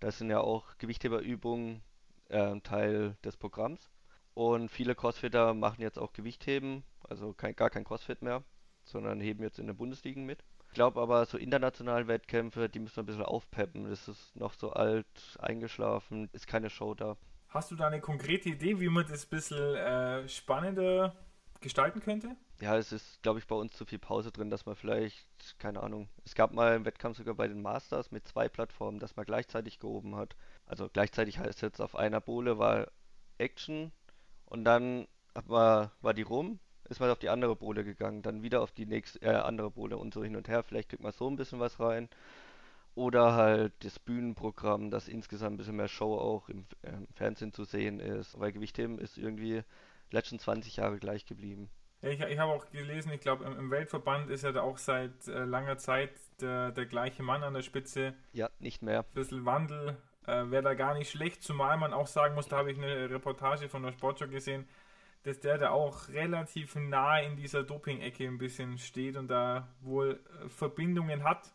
Das 0.00 0.18
sind 0.18 0.30
ja 0.30 0.40
auch 0.40 0.78
Gewichtheberübungen 0.78 1.82
äh, 2.28 2.60
Teil 2.60 3.16
des 3.24 3.36
Programms. 3.36 3.90
Und 4.34 4.70
viele 4.70 4.94
Crossfitter 4.94 5.52
machen 5.52 5.82
jetzt 5.82 5.98
auch 5.98 6.12
Gewichtheben, 6.12 6.84
also 7.02 7.32
kein, 7.32 7.56
gar 7.56 7.70
kein 7.70 7.82
Crossfit 7.82 8.22
mehr, 8.22 8.44
sondern 8.84 9.20
heben 9.20 9.42
jetzt 9.42 9.58
in 9.58 9.66
der 9.66 9.74
Bundesliga 9.74 10.20
mit. 10.20 10.44
Ich 10.68 10.74
glaube 10.74 11.00
aber, 11.00 11.26
so 11.26 11.38
internationale 11.38 12.06
Wettkämpfe, 12.06 12.68
die 12.68 12.78
müssen 12.78 12.96
wir 12.96 13.02
ein 13.02 13.06
bisschen 13.06 13.24
aufpeppen. 13.24 13.88
Das 13.88 14.06
ist 14.06 14.36
noch 14.36 14.54
so 14.54 14.72
alt, 14.72 15.06
eingeschlafen, 15.40 16.28
ist 16.32 16.46
keine 16.46 16.70
Show 16.70 16.94
da. 16.94 17.16
Hast 17.48 17.70
du 17.70 17.76
da 17.76 17.86
eine 17.86 18.00
konkrete 18.00 18.50
Idee, 18.50 18.78
wie 18.78 18.88
man 18.88 19.06
das 19.06 19.24
ein 19.24 19.30
bisschen 19.30 19.74
äh, 19.74 20.28
spannender 20.28 21.16
gestalten 21.60 22.00
könnte? 22.00 22.36
Ja, 22.60 22.76
es 22.76 22.92
ist, 22.92 23.22
glaube 23.22 23.38
ich, 23.38 23.46
bei 23.46 23.56
uns 23.56 23.72
zu 23.72 23.84
viel 23.84 23.98
Pause 23.98 24.30
drin, 24.30 24.50
dass 24.50 24.66
man 24.66 24.76
vielleicht, 24.76 25.26
keine 25.58 25.82
Ahnung, 25.82 26.08
es 26.24 26.34
gab 26.34 26.52
mal 26.52 26.72
einen 26.72 26.84
Wettkampf 26.84 27.16
sogar 27.16 27.34
bei 27.34 27.48
den 27.48 27.62
Masters 27.62 28.10
mit 28.10 28.28
zwei 28.28 28.48
Plattformen, 28.48 28.98
dass 28.98 29.16
man 29.16 29.24
gleichzeitig 29.24 29.78
gehoben 29.78 30.16
hat. 30.16 30.36
Also 30.66 30.88
gleichzeitig 30.92 31.38
heißt 31.38 31.62
jetzt 31.62 31.80
auf 31.80 31.96
einer 31.96 32.20
Bohle 32.20 32.58
war 32.58 32.88
Action 33.38 33.92
und 34.44 34.64
dann 34.64 35.08
man, 35.46 35.90
war 36.00 36.14
die 36.14 36.22
rum, 36.22 36.58
ist 36.88 37.00
man 37.00 37.10
auf 37.10 37.18
die 37.18 37.28
andere 37.28 37.56
Bohle 37.56 37.84
gegangen, 37.84 38.22
dann 38.22 38.42
wieder 38.42 38.62
auf 38.62 38.72
die 38.72 38.86
nächste 38.86 39.20
äh, 39.22 39.34
andere 39.34 39.70
Bohle 39.70 39.96
und 39.96 40.14
so 40.14 40.22
hin 40.22 40.36
und 40.36 40.48
her. 40.48 40.62
Vielleicht 40.62 40.90
kriegt 40.90 41.02
man 41.02 41.12
so 41.12 41.28
ein 41.28 41.36
bisschen 41.36 41.60
was 41.60 41.78
rein. 41.80 42.08
Oder 42.94 43.34
halt 43.34 43.72
das 43.84 43.98
Bühnenprogramm, 43.98 44.90
dass 44.90 45.06
insgesamt 45.06 45.54
ein 45.54 45.56
bisschen 45.58 45.76
mehr 45.76 45.88
Show 45.88 46.18
auch 46.18 46.48
im, 46.48 46.66
äh, 46.82 46.88
im 46.90 47.06
Fernsehen 47.14 47.52
zu 47.52 47.64
sehen 47.64 48.00
ist. 48.00 48.38
Weil 48.40 48.52
Gewichtheben 48.52 48.98
ist 48.98 49.18
irgendwie 49.18 49.62
letzten 50.10 50.38
20 50.38 50.76
Jahre 50.76 50.98
gleich 50.98 51.24
geblieben. 51.26 51.70
Ja, 52.02 52.10
ich, 52.10 52.20
ich 52.20 52.38
habe 52.38 52.52
auch 52.52 52.70
gelesen, 52.70 53.12
ich 53.12 53.20
glaube, 53.20 53.44
im, 53.44 53.58
im, 53.58 53.70
Weltverband 53.70 54.30
ist 54.30 54.44
ja 54.44 54.52
da 54.52 54.62
auch 54.62 54.78
seit 54.78 55.26
äh, 55.26 55.44
langer 55.44 55.78
Zeit 55.78 56.12
der, 56.40 56.70
der 56.70 56.86
gleiche 56.86 57.22
Mann 57.22 57.42
an 57.42 57.54
der 57.54 57.62
Spitze. 57.62 58.14
Ja, 58.32 58.48
nicht 58.60 58.82
mehr. 58.82 59.00
Ein 59.00 59.14
bisschen 59.14 59.44
Wandel 59.44 59.96
äh, 60.26 60.50
wäre 60.50 60.62
da 60.62 60.74
gar 60.74 60.94
nicht 60.94 61.10
schlecht, 61.10 61.42
zumal 61.42 61.76
man 61.76 61.92
auch 61.92 62.06
sagen 62.06 62.34
muss, 62.34 62.48
da 62.48 62.58
habe 62.58 62.70
ich 62.70 62.78
eine 62.78 63.10
Reportage 63.10 63.68
von 63.68 63.82
der 63.82 63.92
Sportschau 63.92 64.28
gesehen, 64.28 64.68
dass 65.28 65.40
der 65.40 65.58
da 65.58 65.70
auch 65.70 66.08
relativ 66.08 66.74
nah 66.74 67.18
in 67.20 67.36
dieser 67.36 67.62
Doping-Ecke 67.62 68.24
ein 68.26 68.38
bisschen 68.38 68.78
steht 68.78 69.14
und 69.16 69.28
da 69.28 69.68
wohl 69.82 70.18
äh, 70.42 70.48
Verbindungen 70.48 71.22
hat. 71.22 71.52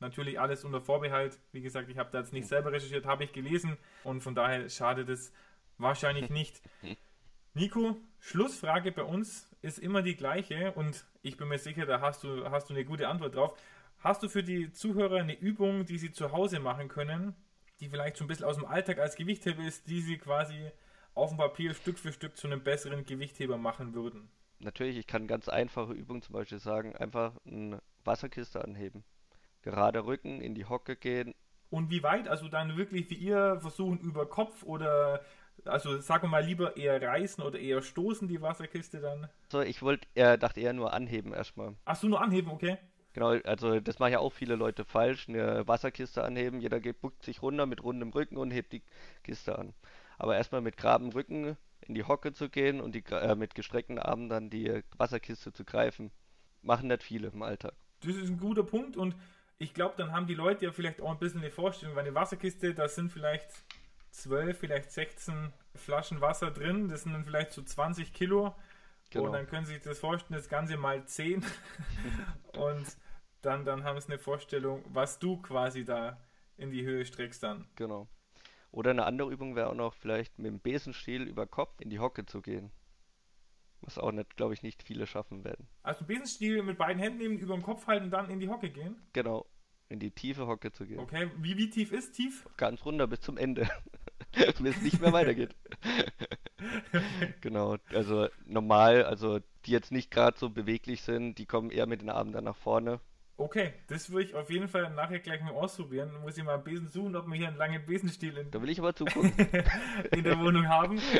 Natürlich 0.00 0.40
alles 0.40 0.64
unter 0.64 0.80
Vorbehalt. 0.80 1.38
Wie 1.52 1.62
gesagt, 1.62 1.88
ich 1.88 1.98
habe 1.98 2.10
da 2.10 2.18
jetzt 2.18 2.32
nicht 2.32 2.48
selber 2.48 2.72
recherchiert, 2.72 3.06
habe 3.06 3.22
ich 3.22 3.32
gelesen 3.32 3.78
und 4.02 4.22
von 4.22 4.34
daher 4.34 4.68
schadet 4.68 5.08
es 5.08 5.32
wahrscheinlich 5.78 6.30
nicht. 6.30 6.60
Nico, 7.54 7.96
Schlussfrage 8.18 8.90
bei 8.90 9.04
uns 9.04 9.48
ist 9.62 9.78
immer 9.78 10.02
die 10.02 10.16
gleiche 10.16 10.72
und 10.72 11.06
ich 11.22 11.36
bin 11.36 11.46
mir 11.46 11.58
sicher, 11.58 11.86
da 11.86 12.00
hast 12.00 12.24
du, 12.24 12.50
hast 12.50 12.68
du 12.68 12.74
eine 12.74 12.84
gute 12.84 13.06
Antwort 13.06 13.36
drauf. 13.36 13.56
Hast 14.00 14.22
du 14.24 14.28
für 14.28 14.42
die 14.42 14.72
Zuhörer 14.72 15.20
eine 15.20 15.38
Übung, 15.38 15.86
die 15.86 15.98
sie 15.98 16.10
zu 16.10 16.32
Hause 16.32 16.58
machen 16.58 16.88
können, 16.88 17.36
die 17.78 17.88
vielleicht 17.88 18.16
so 18.16 18.24
ein 18.24 18.28
bisschen 18.28 18.46
aus 18.46 18.56
dem 18.56 18.66
Alltag 18.66 18.98
als 18.98 19.14
Gewichtheber 19.14 19.62
ist, 19.62 19.86
die 19.88 20.00
sie 20.00 20.18
quasi 20.18 20.72
auf 21.16 21.30
dem 21.30 21.38
Papier 21.38 21.74
Stück 21.74 21.98
für 21.98 22.12
Stück 22.12 22.36
zu 22.36 22.46
einem 22.46 22.62
besseren 22.62 23.04
Gewichtheber 23.04 23.56
machen 23.56 23.94
würden? 23.94 24.28
Natürlich, 24.60 24.96
ich 24.96 25.06
kann 25.06 25.26
ganz 25.26 25.48
einfache 25.48 25.92
Übungen 25.92 26.22
zum 26.22 26.34
Beispiel 26.34 26.58
sagen, 26.58 26.94
einfach 26.94 27.32
eine 27.46 27.82
Wasserkiste 28.04 28.62
anheben. 28.62 29.02
Gerade 29.62 30.06
Rücken, 30.06 30.40
in 30.40 30.54
die 30.54 30.66
Hocke 30.66 30.94
gehen. 30.94 31.34
Und 31.70 31.90
wie 31.90 32.02
weit? 32.02 32.28
Also 32.28 32.48
dann 32.48 32.76
wirklich 32.76 33.10
wie 33.10 33.14
ihr 33.14 33.58
versuchen 33.60 33.98
über 33.98 34.28
Kopf 34.28 34.62
oder 34.62 35.24
also 35.64 35.98
sagen 36.00 36.24
wir 36.24 36.28
mal 36.28 36.44
lieber 36.44 36.76
eher 36.76 37.00
reißen 37.00 37.42
oder 37.42 37.58
eher 37.58 37.82
stoßen 37.82 38.28
die 38.28 38.40
Wasserkiste 38.40 39.00
dann? 39.00 39.28
So, 39.50 39.62
ich 39.62 39.82
wollte, 39.82 40.06
er 40.14 40.36
dachte 40.36 40.60
eher 40.60 40.74
nur 40.74 40.92
anheben 40.92 41.32
erstmal. 41.32 41.74
Ach 41.84 41.96
so, 41.96 42.08
nur 42.08 42.20
anheben, 42.20 42.50
okay. 42.50 42.78
Genau, 43.14 43.30
also 43.30 43.80
das 43.80 43.98
machen 43.98 44.12
ja 44.12 44.18
auch 44.18 44.32
viele 44.32 44.56
Leute 44.56 44.84
falsch, 44.84 45.28
eine 45.28 45.66
Wasserkiste 45.66 46.22
anheben, 46.22 46.60
jeder 46.60 46.80
geht, 46.80 47.00
buckt 47.00 47.22
sich 47.22 47.40
runter 47.40 47.64
mit 47.64 47.82
rundem 47.82 48.10
Rücken 48.10 48.36
und 48.36 48.50
hebt 48.50 48.74
die 48.74 48.82
Kiste 49.24 49.58
an. 49.58 49.72
Aber 50.18 50.36
erstmal 50.36 50.60
mit 50.60 50.76
geradem 50.76 51.10
Rücken 51.10 51.56
in 51.80 51.94
die 51.94 52.04
Hocke 52.04 52.32
zu 52.32 52.48
gehen 52.48 52.80
und 52.80 52.94
die, 52.94 53.04
äh, 53.10 53.34
mit 53.34 53.54
gestreckten 53.54 53.98
Armen 53.98 54.28
dann 54.28 54.50
die 54.50 54.82
Wasserkiste 54.96 55.52
zu 55.52 55.64
greifen, 55.64 56.10
machen 56.62 56.88
nicht 56.88 57.02
viele 57.02 57.28
im 57.28 57.42
Alltag. 57.42 57.74
Das 58.00 58.16
ist 58.16 58.28
ein 58.28 58.38
guter 58.38 58.64
Punkt 58.64 58.96
und 58.96 59.14
ich 59.58 59.72
glaube, 59.72 59.94
dann 59.96 60.12
haben 60.12 60.26
die 60.26 60.34
Leute 60.34 60.66
ja 60.66 60.72
vielleicht 60.72 61.00
auch 61.00 61.10
ein 61.10 61.18
bisschen 61.18 61.40
eine 61.40 61.50
Vorstellung, 61.50 61.96
weil 61.96 62.04
eine 62.04 62.14
Wasserkiste, 62.14 62.74
das 62.74 62.94
sind 62.94 63.10
vielleicht 63.10 63.50
12, 64.10 64.58
vielleicht 64.58 64.90
16 64.90 65.52
Flaschen 65.74 66.20
Wasser 66.20 66.50
drin. 66.50 66.88
Das 66.88 67.02
sind 67.02 67.12
dann 67.12 67.24
vielleicht 67.24 67.52
so 67.52 67.62
20 67.62 68.12
Kilo. 68.12 68.54
Genau. 69.10 69.26
Und 69.26 69.32
dann 69.32 69.46
können 69.46 69.64
Sie 69.64 69.74
sich 69.74 69.82
das 69.82 69.98
vorstellen, 69.98 70.38
das 70.38 70.48
Ganze 70.48 70.76
mal 70.76 71.04
10. 71.04 71.44
und 72.54 72.86
dann, 73.42 73.64
dann 73.64 73.84
haben 73.84 74.00
Sie 74.00 74.08
eine 74.08 74.18
Vorstellung, 74.18 74.84
was 74.88 75.18
du 75.18 75.40
quasi 75.40 75.84
da 75.84 76.20
in 76.56 76.70
die 76.70 76.84
Höhe 76.84 77.04
streckst 77.04 77.42
dann. 77.42 77.68
Genau. 77.76 78.08
Oder 78.76 78.90
eine 78.90 79.06
andere 79.06 79.32
Übung 79.32 79.56
wäre 79.56 79.70
auch 79.70 79.74
noch 79.74 79.94
vielleicht 79.94 80.38
mit 80.38 80.52
dem 80.52 80.60
Besenstiel 80.60 81.22
über 81.22 81.46
Kopf 81.46 81.80
in 81.80 81.88
die 81.88 81.98
Hocke 81.98 82.26
zu 82.26 82.42
gehen. 82.42 82.70
Was 83.80 83.96
auch 83.96 84.12
nicht, 84.12 84.36
glaube 84.36 84.52
ich, 84.52 84.62
nicht 84.62 84.82
viele 84.82 85.06
schaffen 85.06 85.44
werden. 85.44 85.66
Also 85.82 86.04
Besenstiel 86.04 86.62
mit 86.62 86.76
beiden 86.76 87.00
Händen 87.00 87.18
nehmen, 87.18 87.38
über 87.38 87.54
den 87.54 87.62
Kopf 87.62 87.86
halten 87.86 88.04
und 88.04 88.10
dann 88.10 88.28
in 88.28 88.38
die 88.38 88.48
Hocke 88.48 88.68
gehen? 88.68 88.96
Genau 89.14 89.46
in 89.88 90.00
die 90.00 90.10
tiefe 90.10 90.46
Hocke 90.46 90.72
zu 90.72 90.84
gehen. 90.84 90.98
Okay, 90.98 91.30
wie, 91.38 91.56
wie 91.56 91.70
tief 91.70 91.92
ist 91.92 92.12
tief? 92.12 92.44
Ganz 92.56 92.84
runter 92.84 93.06
bis 93.06 93.20
zum 93.20 93.36
Ende. 93.36 93.68
bis 94.32 94.76
es 94.76 94.82
nicht 94.82 95.00
mehr 95.00 95.12
weitergeht. 95.12 95.54
genau, 97.40 97.76
also 97.90 98.28
normal, 98.44 99.04
also 99.04 99.38
die 99.64 99.70
jetzt 99.70 99.92
nicht 99.92 100.10
gerade 100.10 100.36
so 100.38 100.50
beweglich 100.50 101.02
sind, 101.02 101.38
die 101.38 101.46
kommen 101.46 101.70
eher 101.70 101.86
mit 101.86 102.02
den 102.02 102.10
Armen 102.10 102.32
dann 102.32 102.44
nach 102.44 102.56
vorne. 102.56 103.00
Okay, 103.38 103.74
das 103.88 104.10
würde 104.10 104.24
ich 104.24 104.34
auf 104.34 104.48
jeden 104.48 104.66
Fall 104.66 104.90
nachher 104.94 105.18
gleich 105.18 105.42
mal 105.42 105.52
ausprobieren. 105.52 106.10
Dann 106.12 106.22
muss 106.22 106.38
ich 106.38 106.44
mal 106.44 106.54
einen 106.54 106.64
Besen 106.64 106.88
suchen, 106.88 107.14
ob 107.16 107.26
wir 107.26 107.36
hier 107.36 107.48
einen 107.48 107.58
langen 107.58 107.84
Besenstiel 107.84 108.38
in, 108.38 108.50
da 108.50 108.62
will 108.62 108.70
ich 108.70 108.78
aber 108.78 108.94
zugucken. 108.94 109.32
in 110.12 110.24
der 110.24 110.38
Wohnung 110.38 110.66
haben. 110.68 110.98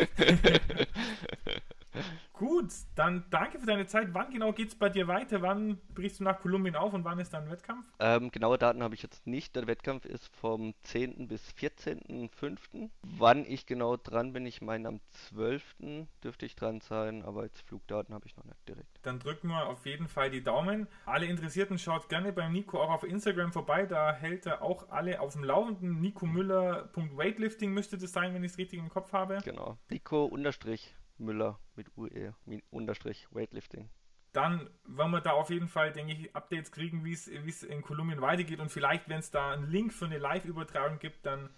Gut, 2.32 2.72
dann 2.94 3.24
danke 3.30 3.58
für 3.58 3.66
deine 3.66 3.86
Zeit. 3.86 4.12
Wann 4.12 4.30
genau 4.30 4.52
geht 4.52 4.68
es 4.68 4.74
bei 4.74 4.88
dir 4.88 5.08
weiter? 5.08 5.40
Wann 5.40 5.78
brichst 5.94 6.20
du 6.20 6.24
nach 6.24 6.38
Kolumbien 6.40 6.76
auf 6.76 6.92
und 6.92 7.04
wann 7.04 7.18
ist 7.18 7.32
dein 7.32 7.50
Wettkampf? 7.50 7.86
Ähm, 7.98 8.30
genaue 8.30 8.58
Daten 8.58 8.82
habe 8.82 8.94
ich 8.94 9.02
jetzt 9.02 9.26
nicht. 9.26 9.56
Der 9.56 9.66
Wettkampf 9.66 10.04
ist 10.04 10.28
vom 10.36 10.74
10. 10.82 11.28
bis 11.28 11.42
14.05. 11.58 12.90
Wann 13.02 13.46
ich 13.46 13.64
genau 13.66 13.96
dran 13.96 14.32
bin, 14.32 14.44
ich 14.44 14.60
meine 14.60 14.88
am 14.88 15.00
12. 15.30 16.06
dürfte 16.22 16.44
ich 16.44 16.56
dran 16.56 16.80
sein, 16.80 17.22
aber 17.22 17.44
jetzt 17.44 17.62
Flugdaten 17.62 18.14
habe 18.14 18.26
ich 18.26 18.36
noch 18.36 18.44
nicht 18.44 18.68
direkt. 18.68 19.00
Dann 19.02 19.18
drücken 19.18 19.48
wir 19.48 19.66
auf 19.66 19.86
jeden 19.86 20.08
Fall 20.08 20.30
die 20.30 20.42
Daumen. 20.42 20.88
Alle 21.06 21.26
Interessierten 21.26 21.78
schaut 21.78 22.08
gerne 22.08 22.32
beim 22.32 22.52
Nico 22.52 22.80
auch 22.82 22.90
auf 22.90 23.04
Instagram 23.04 23.52
vorbei. 23.52 23.86
Da 23.86 24.12
hält 24.12 24.44
er 24.44 24.62
auch 24.62 24.90
alle 24.90 25.20
auf 25.20 25.32
dem 25.32 25.44
Laufenden. 25.44 26.00
Nico 26.00 26.26
Müller.weightlifting 26.26 27.72
müsste 27.72 27.96
das 27.96 28.12
sein, 28.12 28.34
wenn 28.34 28.44
ich 28.44 28.52
es 28.52 28.58
richtig 28.58 28.78
im 28.78 28.90
Kopf 28.90 29.12
habe. 29.12 29.38
Genau. 29.42 29.78
Nico 29.88 30.26
unterstrich 30.26 30.94
Müller 31.18 31.58
mit 31.74 31.96
UE, 31.96 32.34
unterstrich 32.70 33.26
Weightlifting. 33.30 33.88
Dann 34.32 34.68
werden 34.84 35.12
wir 35.12 35.20
da 35.22 35.30
auf 35.30 35.48
jeden 35.50 35.68
Fall, 35.68 35.92
denke 35.92 36.12
ich, 36.12 36.36
Updates 36.36 36.70
kriegen, 36.70 37.04
wie 37.04 37.12
es 37.12 37.62
in 37.62 37.82
Kolumbien 37.82 38.20
weitergeht. 38.20 38.60
Und 38.60 38.70
vielleicht, 38.70 39.08
wenn 39.08 39.20
es 39.20 39.30
da 39.30 39.52
einen 39.52 39.70
Link 39.70 39.94
für 39.94 40.04
eine 40.04 40.18
Live-Übertragung 40.18 40.98
gibt, 40.98 41.24
dann 41.24 41.48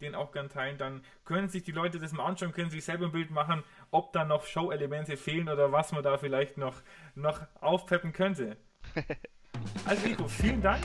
den 0.00 0.14
auch 0.14 0.32
gern 0.32 0.48
teilen. 0.48 0.78
Dann 0.78 1.02
können 1.24 1.48
sich 1.48 1.62
die 1.62 1.72
Leute 1.72 1.98
das 1.98 2.12
mal 2.12 2.26
anschauen, 2.26 2.52
können 2.52 2.70
sich 2.70 2.84
selber 2.84 3.06
ein 3.06 3.12
Bild 3.12 3.30
machen, 3.30 3.62
ob 3.90 4.12
da 4.12 4.24
noch 4.24 4.44
Show-Elemente 4.44 5.16
fehlen 5.16 5.48
oder 5.48 5.72
was 5.72 5.92
man 5.92 6.02
da 6.02 6.18
vielleicht 6.18 6.58
noch, 6.58 6.82
noch 7.14 7.40
aufpeppen 7.60 8.12
könnte. 8.12 8.56
Also 9.84 10.06
Nico, 10.06 10.28
vielen 10.28 10.60
Dank. 10.60 10.84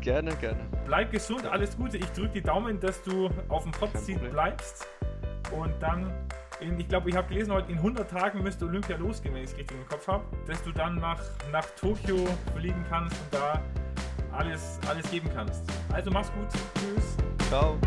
Gerne, 0.00 0.34
gerne. 0.36 0.60
Bleib 0.84 1.12
gesund, 1.12 1.46
alles 1.46 1.76
Gute. 1.76 1.98
Ich 1.98 2.06
drücke 2.06 2.34
die 2.34 2.42
Daumen, 2.42 2.80
dass 2.80 3.02
du 3.02 3.30
auf 3.48 3.62
dem 3.62 3.72
Hotseat 3.80 4.30
bleibst. 4.30 4.86
Und 5.52 5.72
dann 5.80 6.12
in, 6.60 6.78
ich 6.78 6.88
glaube, 6.88 7.10
ich 7.10 7.16
habe 7.16 7.28
gelesen 7.28 7.52
heute, 7.52 7.70
in 7.72 7.78
100 7.78 8.10
Tagen 8.10 8.42
müsste 8.42 8.66
Olympia 8.66 8.96
losgehen, 8.96 9.34
wenn 9.34 9.44
ich 9.44 9.50
es 9.50 9.56
richtig 9.56 9.76
im 9.76 9.86
Kopf 9.86 10.06
habe, 10.08 10.24
dass 10.46 10.62
du 10.62 10.72
dann 10.72 10.96
nach, 10.96 11.20
nach 11.52 11.66
Tokio 11.80 12.26
fliegen 12.56 12.84
kannst 12.88 13.16
und 13.16 13.34
da 13.34 13.62
alles, 14.32 14.78
alles 14.88 15.10
geben 15.10 15.30
kannst. 15.34 15.62
Also 15.92 16.10
mach's 16.10 16.32
gut. 16.32 16.48
Tschüss. 16.74 17.16
Ciao. 17.48 17.78